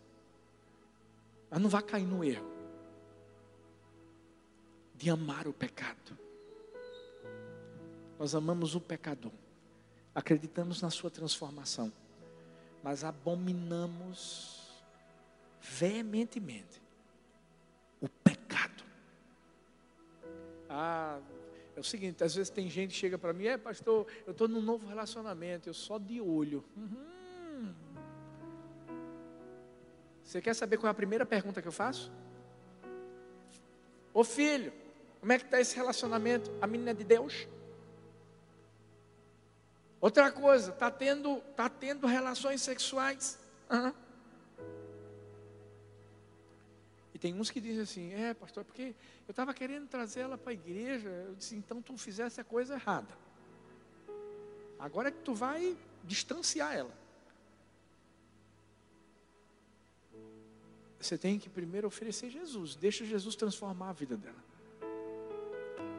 Mas 1.49 1.61
não 1.61 1.69
vai 1.69 1.83
cair 1.83 2.05
no 2.05 2.23
erro 2.23 2.49
de 4.95 5.09
amar 5.09 5.45
o 5.45 5.53
pecado. 5.53 6.17
Nós 8.17 8.33
amamos 8.33 8.75
o 8.75 8.79
pecador 8.79 9.31
acreditamos 10.15 10.81
na 10.81 10.89
sua 10.89 11.11
transformação, 11.11 11.91
mas 12.81 13.03
abominamos 13.03 14.73
veementemente 15.61 16.81
o 17.99 18.07
pecado. 18.07 18.83
Ah, 20.69 21.19
é 21.75 21.79
o 21.79 21.83
seguinte, 21.83 22.23
às 22.23 22.33
vezes 22.33 22.49
tem 22.49 22.69
gente 22.69 22.91
que 22.91 22.95
chega 22.95 23.17
para 23.17 23.33
mim, 23.33 23.47
é 23.47 23.57
pastor, 23.57 24.07
eu 24.25 24.31
estou 24.31 24.47
num 24.47 24.61
novo 24.61 24.87
relacionamento, 24.87 25.67
eu 25.67 25.73
só 25.73 25.99
de 25.99 26.21
olho. 26.21 26.63
Uhum. 26.77 27.73
Você 30.23 30.41
quer 30.41 30.55
saber 30.55 30.77
qual 30.77 30.87
é 30.87 30.91
a 30.91 30.93
primeira 30.95 31.25
pergunta 31.25 31.61
que 31.61 31.67
eu 31.67 31.71
faço? 31.73 32.11
Ô 34.13 34.23
filho, 34.23 34.71
como 35.19 35.33
é 35.33 35.37
que 35.37 35.45
está 35.45 35.59
esse 35.59 35.75
relacionamento? 35.75 36.49
A 36.61 36.67
menina 36.67 36.91
é 36.91 36.93
de 36.93 37.03
Deus? 37.03 37.47
Outra 40.05 40.31
coisa, 40.31 40.69
está 40.69 40.91
tendo, 40.91 41.41
tá 41.55 41.67
tendo 41.67 42.05
relações 42.05 42.61
sexuais. 42.61 43.39
Uhum. 43.71 43.91
E 47.11 47.17
tem 47.17 47.33
uns 47.33 47.49
que 47.49 47.59
dizem 47.59 47.81
assim, 47.81 48.13
é 48.13 48.31
pastor, 48.35 48.61
é 48.61 48.63
porque 48.65 48.93
eu 49.27 49.31
estava 49.31 49.51
querendo 49.51 49.87
trazer 49.87 50.19
ela 50.19 50.37
para 50.37 50.51
a 50.51 50.53
igreja. 50.53 51.09
Eu 51.09 51.33
disse, 51.33 51.55
então 51.55 51.81
tu 51.81 51.97
fizesse 51.97 52.39
a 52.39 52.43
coisa 52.43 52.75
errada. 52.75 53.17
Agora 54.77 55.07
é 55.07 55.11
que 55.11 55.23
tu 55.23 55.33
vai 55.33 55.75
distanciar 56.03 56.75
ela. 56.75 56.93
Você 60.99 61.17
tem 61.17 61.39
que 61.39 61.49
primeiro 61.49 61.87
oferecer 61.87 62.29
Jesus. 62.29 62.75
Deixa 62.75 63.03
Jesus 63.03 63.35
transformar 63.35 63.89
a 63.89 63.93
vida 63.93 64.15
dela. 64.15 64.43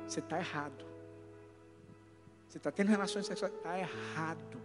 Você 0.06 0.20
está 0.20 0.38
errado. 0.38 0.95
Você 2.48 2.58
está 2.58 2.70
tendo 2.70 2.88
relações 2.88 3.26
sexuais, 3.26 3.52
está 3.54 3.78
errado. 3.78 4.60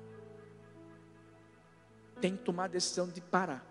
Tem 2.20 2.38
que 2.38 2.44
tomar 2.44 2.66
a 2.66 2.68
decisão 2.68 3.08
de 3.08 3.20
parar. 3.22 3.66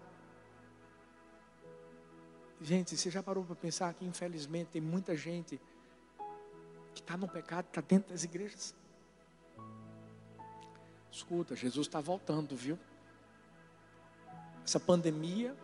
Gente, 2.60 2.96
você 2.96 3.10
já 3.10 3.22
parou 3.22 3.44
para 3.44 3.56
pensar 3.56 3.92
que 3.94 4.04
infelizmente 4.04 4.68
tem 4.68 4.82
muita 4.82 5.16
gente 5.16 5.60
que 6.92 7.00
está 7.00 7.16
no 7.16 7.28
pecado, 7.28 7.66
está 7.66 7.80
dentro 7.80 8.10
das 8.10 8.24
igrejas? 8.24 8.74
Escuta, 11.10 11.56
Jesus 11.56 11.86
está 11.86 12.00
voltando, 12.00 12.54
viu? 12.54 12.78
Essa 14.64 14.78
pandemia 14.78 15.56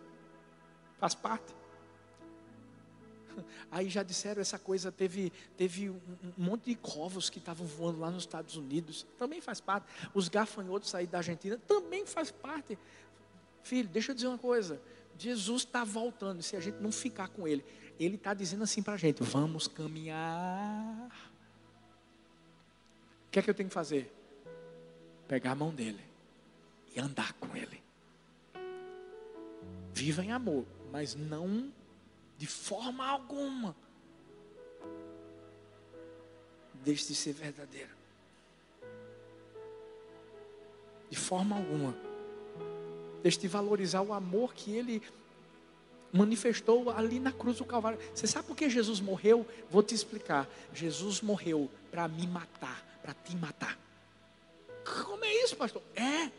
faz 0.98 1.14
parte. 1.14 1.54
Aí 3.70 3.88
já 3.88 4.02
disseram 4.02 4.40
essa 4.40 4.58
coisa, 4.58 4.90
teve, 4.92 5.32
teve 5.56 5.90
um, 5.90 5.98
monte 6.36 6.66
de 6.66 6.74
covos 6.74 7.28
que 7.30 7.38
estavam 7.38 7.66
voando 7.66 8.00
lá 8.00 8.10
nos 8.10 8.22
Estados 8.22 8.56
Unidos, 8.56 9.06
também 9.18 9.40
faz 9.40 9.60
parte. 9.60 9.86
Os 10.14 10.28
gafanhotos 10.28 10.90
saíram 10.90 11.12
da 11.12 11.18
Argentina, 11.18 11.60
também 11.66 12.06
faz 12.06 12.30
parte. 12.30 12.78
Filho, 13.62 13.88
deixa 13.88 14.12
eu 14.12 14.14
dizer 14.14 14.28
uma 14.28 14.38
coisa. 14.38 14.80
Jesus 15.18 15.62
está 15.62 15.82
voltando, 15.84 16.42
se 16.42 16.56
a 16.56 16.60
gente 16.60 16.78
não 16.80 16.92
ficar 16.92 17.28
com 17.28 17.48
Ele, 17.48 17.64
Ele 17.98 18.16
está 18.16 18.34
dizendo 18.34 18.64
assim 18.64 18.82
para 18.82 18.94
a 18.94 18.98
gente: 18.98 19.22
vamos 19.22 19.66
caminhar. 19.66 21.10
que 23.30 23.38
é 23.38 23.42
que 23.42 23.50
eu 23.50 23.54
tenho 23.54 23.68
que 23.68 23.74
fazer? 23.74 24.12
Pegar 25.26 25.52
a 25.52 25.54
mão 25.54 25.74
dele 25.74 26.06
e 26.96 27.00
andar 27.00 27.34
com 27.34 27.54
ele. 27.54 27.82
Viva 29.92 30.24
em 30.24 30.32
amor, 30.32 30.64
mas 30.90 31.14
não 31.14 31.72
de 32.36 32.46
forma 32.46 33.06
alguma. 33.06 33.74
Deixe 36.74 37.08
de 37.08 37.14
ser 37.14 37.32
verdadeiro. 37.32 37.94
De 41.10 41.16
forma 41.16 41.56
alguma. 41.56 41.96
Deixe 43.22 43.38
de 43.38 43.48
valorizar 43.48 44.02
o 44.02 44.12
amor 44.12 44.54
que 44.54 44.72
ele 44.72 45.02
manifestou 46.12 46.90
ali 46.90 47.18
na 47.18 47.32
cruz 47.32 47.58
do 47.58 47.64
Calvário. 47.64 47.98
Você 48.14 48.26
sabe 48.26 48.46
por 48.46 48.56
que 48.56 48.68
Jesus 48.70 49.00
morreu? 49.00 49.46
Vou 49.70 49.82
te 49.82 49.94
explicar. 49.94 50.48
Jesus 50.72 51.20
morreu 51.20 51.70
para 51.90 52.06
me 52.08 52.26
matar, 52.26 52.84
para 53.02 53.14
te 53.14 53.36
matar. 53.36 53.78
Como 54.84 55.24
é 55.24 55.44
isso, 55.44 55.56
pastor? 55.56 55.82
É. 55.94 56.30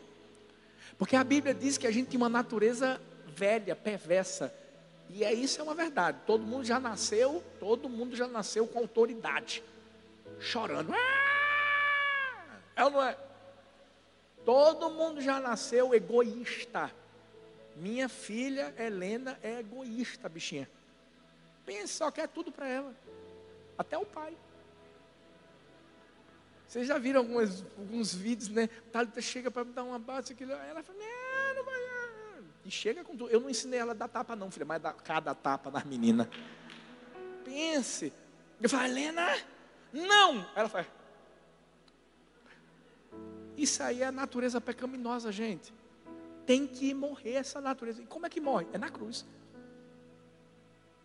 Porque 0.98 1.16
a 1.16 1.24
Bíblia 1.24 1.54
diz 1.54 1.78
que 1.78 1.86
a 1.86 1.92
gente 1.92 2.08
tem 2.08 2.18
uma 2.18 2.30
natureza 2.30 3.00
velha, 3.28 3.76
perversa. 3.76 4.54
E 5.10 5.24
é 5.24 5.34
isso 5.34 5.60
é 5.60 5.64
uma 5.64 5.74
verdade. 5.74 6.20
Todo 6.26 6.44
mundo 6.44 6.66
já 6.66 6.80
nasceu, 6.80 7.44
todo 7.60 7.90
mundo 7.90 8.16
já 8.16 8.28
nasceu 8.28 8.68
com 8.68 8.80
autoridade. 8.80 9.64
Chorando. 10.40 10.94
É 12.76 12.84
ou 12.84 12.92
não 12.92 13.04
é? 13.04 13.18
Todo 14.46 14.90
mundo 14.90 15.22
já 15.22 15.40
nasceu 15.40 15.94
egoísta. 15.94 16.92
Minha 17.76 18.10
filha 18.10 18.74
Helena 18.78 19.38
é 19.42 19.60
egoísta, 19.60 20.28
bichinha. 20.30 20.70
Pensa, 21.66 21.94
só 21.94 22.12
quer 22.12 22.28
tudo 22.28 22.52
para 22.52 22.68
ela. 22.68 22.96
Até 23.78 23.98
o 23.98 24.06
pai. 24.06 24.36
Vocês 26.68 26.88
já 26.88 26.98
viram 26.98 27.22
alguns, 27.22 27.64
alguns 27.78 28.14
vídeos, 28.14 28.50
né? 28.50 28.68
Thalita 28.92 29.22
chega 29.22 29.50
para 29.50 29.64
dar 29.64 29.84
um 29.84 29.94
abraço, 29.94 30.34
aquilo, 30.34 30.52
ela 30.52 30.84
fala. 30.84 31.00
E 32.68 32.72
chega 32.72 33.04
com 33.04 33.16
tudo. 33.18 33.32
Eu 33.32 33.40
não 33.40 33.50
ensinei 33.50 33.80
ela 33.80 33.94
a 33.94 33.96
dar 33.96 34.08
tapa, 34.08 34.36
não, 34.36 34.52
filha, 34.52 34.66
mas 34.66 34.82
dá 34.82 34.94
cada 34.94 35.34
tapa 35.34 35.72
nas 35.72 35.86
meninas. 35.86 36.28
Pense. 37.44 38.14
Eu 38.62 38.70
falo, 38.70 38.84
Helena, 38.84 39.26
não. 39.92 40.46
Ela 40.56 40.70
faz. 40.70 40.86
Isso 43.56 43.82
aí 43.82 44.04
é 44.04 44.06
a 44.06 44.12
natureza 44.12 44.62
pecaminosa, 44.62 45.32
gente 45.32 45.74
tem 46.48 46.66
que 46.66 46.94
morrer 46.94 47.34
essa 47.34 47.60
natureza. 47.60 48.02
E 48.02 48.06
como 48.06 48.26
é 48.26 48.30
que 48.30 48.40
morre? 48.40 48.66
É 48.72 48.78
na 48.78 48.90
cruz. 48.90 49.26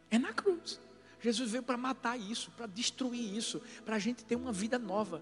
É 0.09 0.17
na 0.17 0.33
cruz. 0.33 0.81
Jesus 1.21 1.51
veio 1.51 1.65
para 1.65 1.77
matar 1.77 2.17
isso, 2.17 2.53
para 2.53 2.67
destruir 2.67 3.37
isso, 3.37 3.61
para 3.85 3.97
a 3.97 3.99
gente 3.99 4.25
ter 4.25 4.37
uma 4.37 4.53
vida 4.53 4.79
nova, 4.79 5.21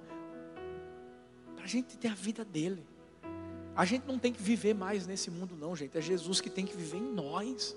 para 1.56 1.64
a 1.64 1.66
gente 1.66 1.96
ter 1.96 2.08
a 2.08 2.14
vida 2.14 2.44
dele. 2.44 2.86
A 3.80 3.86
gente 3.86 4.06
não 4.06 4.18
tem 4.18 4.30
que 4.30 4.42
viver 4.42 4.74
mais 4.74 5.06
nesse 5.06 5.30
mundo, 5.30 5.56
não, 5.56 5.74
gente. 5.74 5.96
É 5.96 6.02
Jesus 6.02 6.38
que 6.38 6.50
tem 6.50 6.66
que 6.66 6.76
viver 6.76 6.98
em 6.98 7.14
nós. 7.14 7.74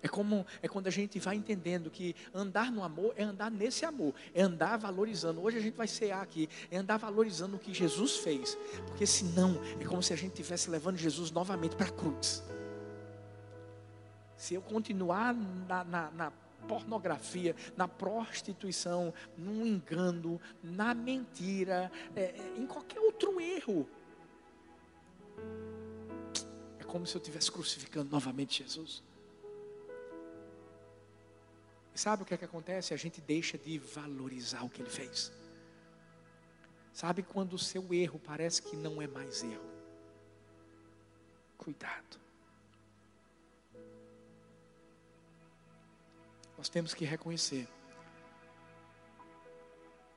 É 0.00 0.06
como 0.06 0.46
é 0.62 0.68
quando 0.68 0.86
a 0.86 0.92
gente 0.92 1.18
vai 1.18 1.34
entendendo 1.34 1.90
que 1.90 2.14
andar 2.32 2.70
no 2.70 2.84
amor 2.84 3.12
é 3.16 3.24
andar 3.24 3.50
nesse 3.50 3.84
amor, 3.84 4.14
é 4.32 4.42
andar 4.42 4.76
valorizando. 4.76 5.42
Hoje 5.42 5.58
a 5.58 5.60
gente 5.60 5.76
vai 5.76 5.88
cear 5.88 6.22
aqui, 6.22 6.48
é 6.70 6.76
andar 6.76 6.98
valorizando 6.98 7.56
o 7.56 7.58
que 7.58 7.74
Jesus 7.74 8.18
fez, 8.18 8.56
porque 8.86 9.04
senão 9.08 9.60
é 9.80 9.84
como 9.84 10.00
se 10.00 10.12
a 10.12 10.16
gente 10.16 10.30
estivesse 10.30 10.70
levando 10.70 10.98
Jesus 10.98 11.32
novamente 11.32 11.74
para 11.74 11.88
a 11.88 11.92
cruz. 11.92 12.44
Se 14.36 14.54
eu 14.54 14.62
continuar 14.62 15.34
na, 15.34 15.82
na, 15.82 16.10
na 16.12 16.32
pornografia, 16.68 17.56
na 17.76 17.88
prostituição, 17.88 19.12
no 19.36 19.66
engano, 19.66 20.40
na 20.62 20.94
mentira, 20.94 21.90
é, 22.14 22.22
é, 22.22 22.54
em 22.56 22.68
qualquer 22.68 23.00
outro 23.00 23.40
erro, 23.40 23.88
como 26.92 27.06
se 27.06 27.16
eu 27.16 27.20
estivesse 27.20 27.50
crucificando 27.50 28.10
novamente 28.10 28.62
Jesus. 28.62 29.02
E 31.94 31.98
sabe 31.98 32.22
o 32.22 32.26
que 32.26 32.34
é 32.34 32.36
que 32.36 32.44
acontece? 32.44 32.92
A 32.92 32.98
gente 32.98 33.18
deixa 33.18 33.56
de 33.56 33.78
valorizar 33.78 34.62
o 34.62 34.68
que 34.68 34.82
ele 34.82 34.90
fez. 34.90 35.32
Sabe 36.92 37.22
quando 37.22 37.54
o 37.54 37.58
seu 37.58 37.94
erro 37.94 38.18
parece 38.18 38.60
que 38.60 38.76
não 38.76 39.00
é 39.00 39.06
mais 39.06 39.42
erro? 39.42 39.64
Cuidado. 41.56 42.20
Nós 46.58 46.68
temos 46.68 46.92
que 46.92 47.06
reconhecer 47.06 47.66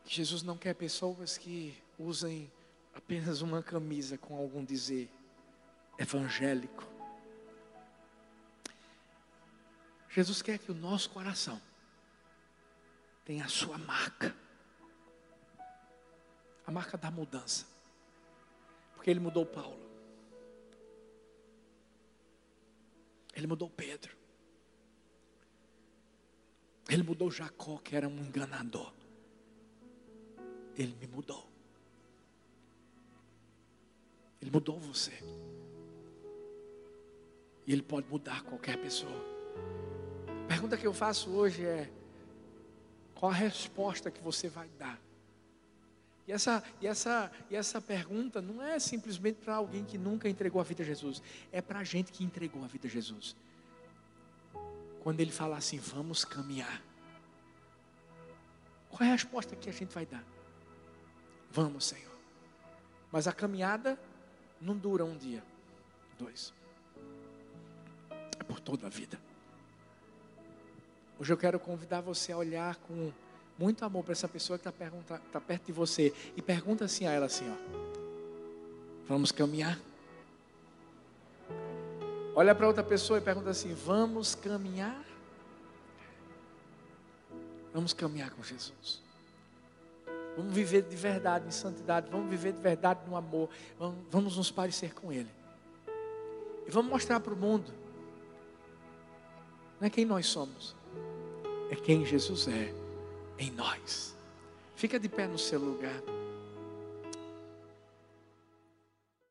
que 0.04 0.14
Jesus 0.14 0.44
não 0.44 0.58
quer 0.58 0.76
pessoas 0.76 1.38
que 1.38 1.74
usem 1.98 2.52
apenas 2.94 3.42
uma 3.42 3.64
camisa 3.64 4.18
com 4.18 4.36
algum 4.36 4.64
dizer 4.64 5.10
evangélico. 5.98 6.84
Jesus 10.10 10.42
quer 10.42 10.58
que 10.58 10.72
o 10.72 10.76
nosso 10.76 11.10
coração 11.10 11.62
tenha 13.26 13.44
a 13.44 13.50
sua 13.50 13.78
marca. 13.78 14.36
A 16.66 16.72
marca 16.72 16.98
da 16.98 17.12
mudança. 17.12 17.66
Porque 18.96 19.10
ele 19.10 19.20
mudou 19.20 19.46
Paulo. 19.46 19.86
Ele 23.34 23.46
mudou 23.46 23.70
Pedro. 23.70 24.16
Ele 26.88 27.04
mudou 27.04 27.30
Jacó, 27.30 27.78
que 27.80 27.96
era 27.96 28.08
um 28.08 28.18
enganador. 28.20 28.94
Ele 30.78 30.96
me 30.96 31.08
mudou. 31.08 31.50
Ele 34.42 34.52
mudou 34.52 34.80
você. 34.80 35.12
E 37.66 37.74
Ele 37.74 37.82
pode 37.82 38.08
mudar 38.08 38.44
qualquer 38.44 38.78
pessoa. 38.78 39.24
A 40.44 40.48
pergunta 40.48 40.78
que 40.78 40.86
eu 40.86 40.94
faço 40.94 41.30
hoje 41.32 41.66
é: 41.66 41.90
qual 43.14 43.32
a 43.32 43.36
resposta 43.36 44.12
que 44.12 44.22
você 44.22 44.48
vai 44.48 44.70
dar? 44.78 45.00
E 46.28 46.32
essa, 46.32 46.64
e 46.82 46.88
essa, 46.88 47.32
e 47.50 47.56
essa 47.56 47.80
pergunta 47.80 48.42
não 48.42 48.62
é 48.62 48.80
simplesmente 48.80 49.38
para 49.38 49.56
alguém 49.56 49.84
que 49.84 49.98
nunca 49.98 50.28
entregou 50.28 50.60
a 50.60 50.64
vida 50.64 50.82
a 50.82 50.86
Jesus, 50.86 51.22
é 51.52 51.62
para 51.62 51.80
a 51.80 51.84
gente 51.84 52.12
que 52.12 52.24
entregou 52.24 52.64
a 52.64 52.68
vida 52.68 52.88
a 52.88 52.90
Jesus. 52.90 53.36
Quando 55.02 55.20
ele 55.20 55.32
fala 55.32 55.58
assim, 55.58 55.78
vamos 55.78 56.26
caminhar, 56.26 56.82
qual 58.90 59.08
é 59.08 59.12
a 59.12 59.14
resposta 59.14 59.56
que 59.56 59.70
a 59.70 59.74
gente 59.74 59.94
vai 59.94 60.06
dar? 60.06 60.24
Vamos, 61.52 61.86
Senhor. 61.86 62.16
Mas 63.12 63.28
a 63.28 63.34
caminhada 63.34 64.00
não 64.60 64.76
dura 64.76 65.06
um 65.06 65.16
dia, 65.16 65.44
dois, 66.18 66.52
por 68.48 68.60
toda 68.60 68.88
a 68.88 68.90
vida. 68.90 69.20
Hoje 71.20 71.32
eu 71.32 71.38
quero 71.38 71.60
convidar 71.60 72.02
você 72.02 72.32
a 72.32 72.38
olhar 72.38 72.76
com 72.76 73.12
muito 73.58 73.86
amor 73.86 74.04
para 74.04 74.12
essa 74.12 74.28
pessoa 74.28 74.60
que 74.60 74.68
está 74.68 75.20
tá 75.32 75.40
perto 75.40 75.68
de 75.68 75.72
você 75.72 76.14
e 76.36 76.42
pergunta 76.42 76.86
assim 76.86 77.06
a 77.06 77.12
ela 77.12 77.26
assim, 77.26 77.46
ó. 77.50 77.56
Vamos 79.08 79.32
caminhar? 79.32 79.80
Olha 82.36 82.54
para 82.54 82.68
outra 82.68 82.84
pessoa 82.84 83.20
e 83.20 83.22
pergunta 83.22 83.50
assim: 83.50 83.74
Vamos 83.74 84.36
caminhar? 84.36 85.02
Vamos 87.74 87.94
caminhar 87.94 88.32
com 88.32 88.44
Jesus. 88.44 89.02
Vamos 90.36 90.54
viver 90.54 90.82
de 90.82 90.96
verdade, 90.96 91.48
em 91.48 91.52
santidade. 91.52 92.10
Vamos 92.10 92.30
viver 92.30 92.52
de 92.52 92.60
verdade 92.60 93.00
no 93.08 93.16
amor. 93.16 93.50
Vamos, 93.80 93.96
vamos 94.12 94.38
nos 94.38 94.52
parecer 94.52 94.94
com 94.94 95.14
Ele. 95.14 95.30
E 96.68 96.72
vamos 96.72 96.92
mostrar 96.92 97.22
para 97.22 97.34
o 97.34 97.38
mundo. 97.38 97.72
Não 99.80 99.88
é 99.88 99.90
quem 99.90 100.06
nós 100.06 100.26
somos 100.28 100.76
é 101.70 101.76
quem 101.76 102.06
Jesus 102.06 102.48
é 102.48 102.74
em 103.40 103.52
nós. 103.52 104.16
Fica 104.76 105.00
de 105.00 105.10
pé 105.10 105.28
no 105.28 105.38
seu 105.38 105.60
lugar. 105.60 106.02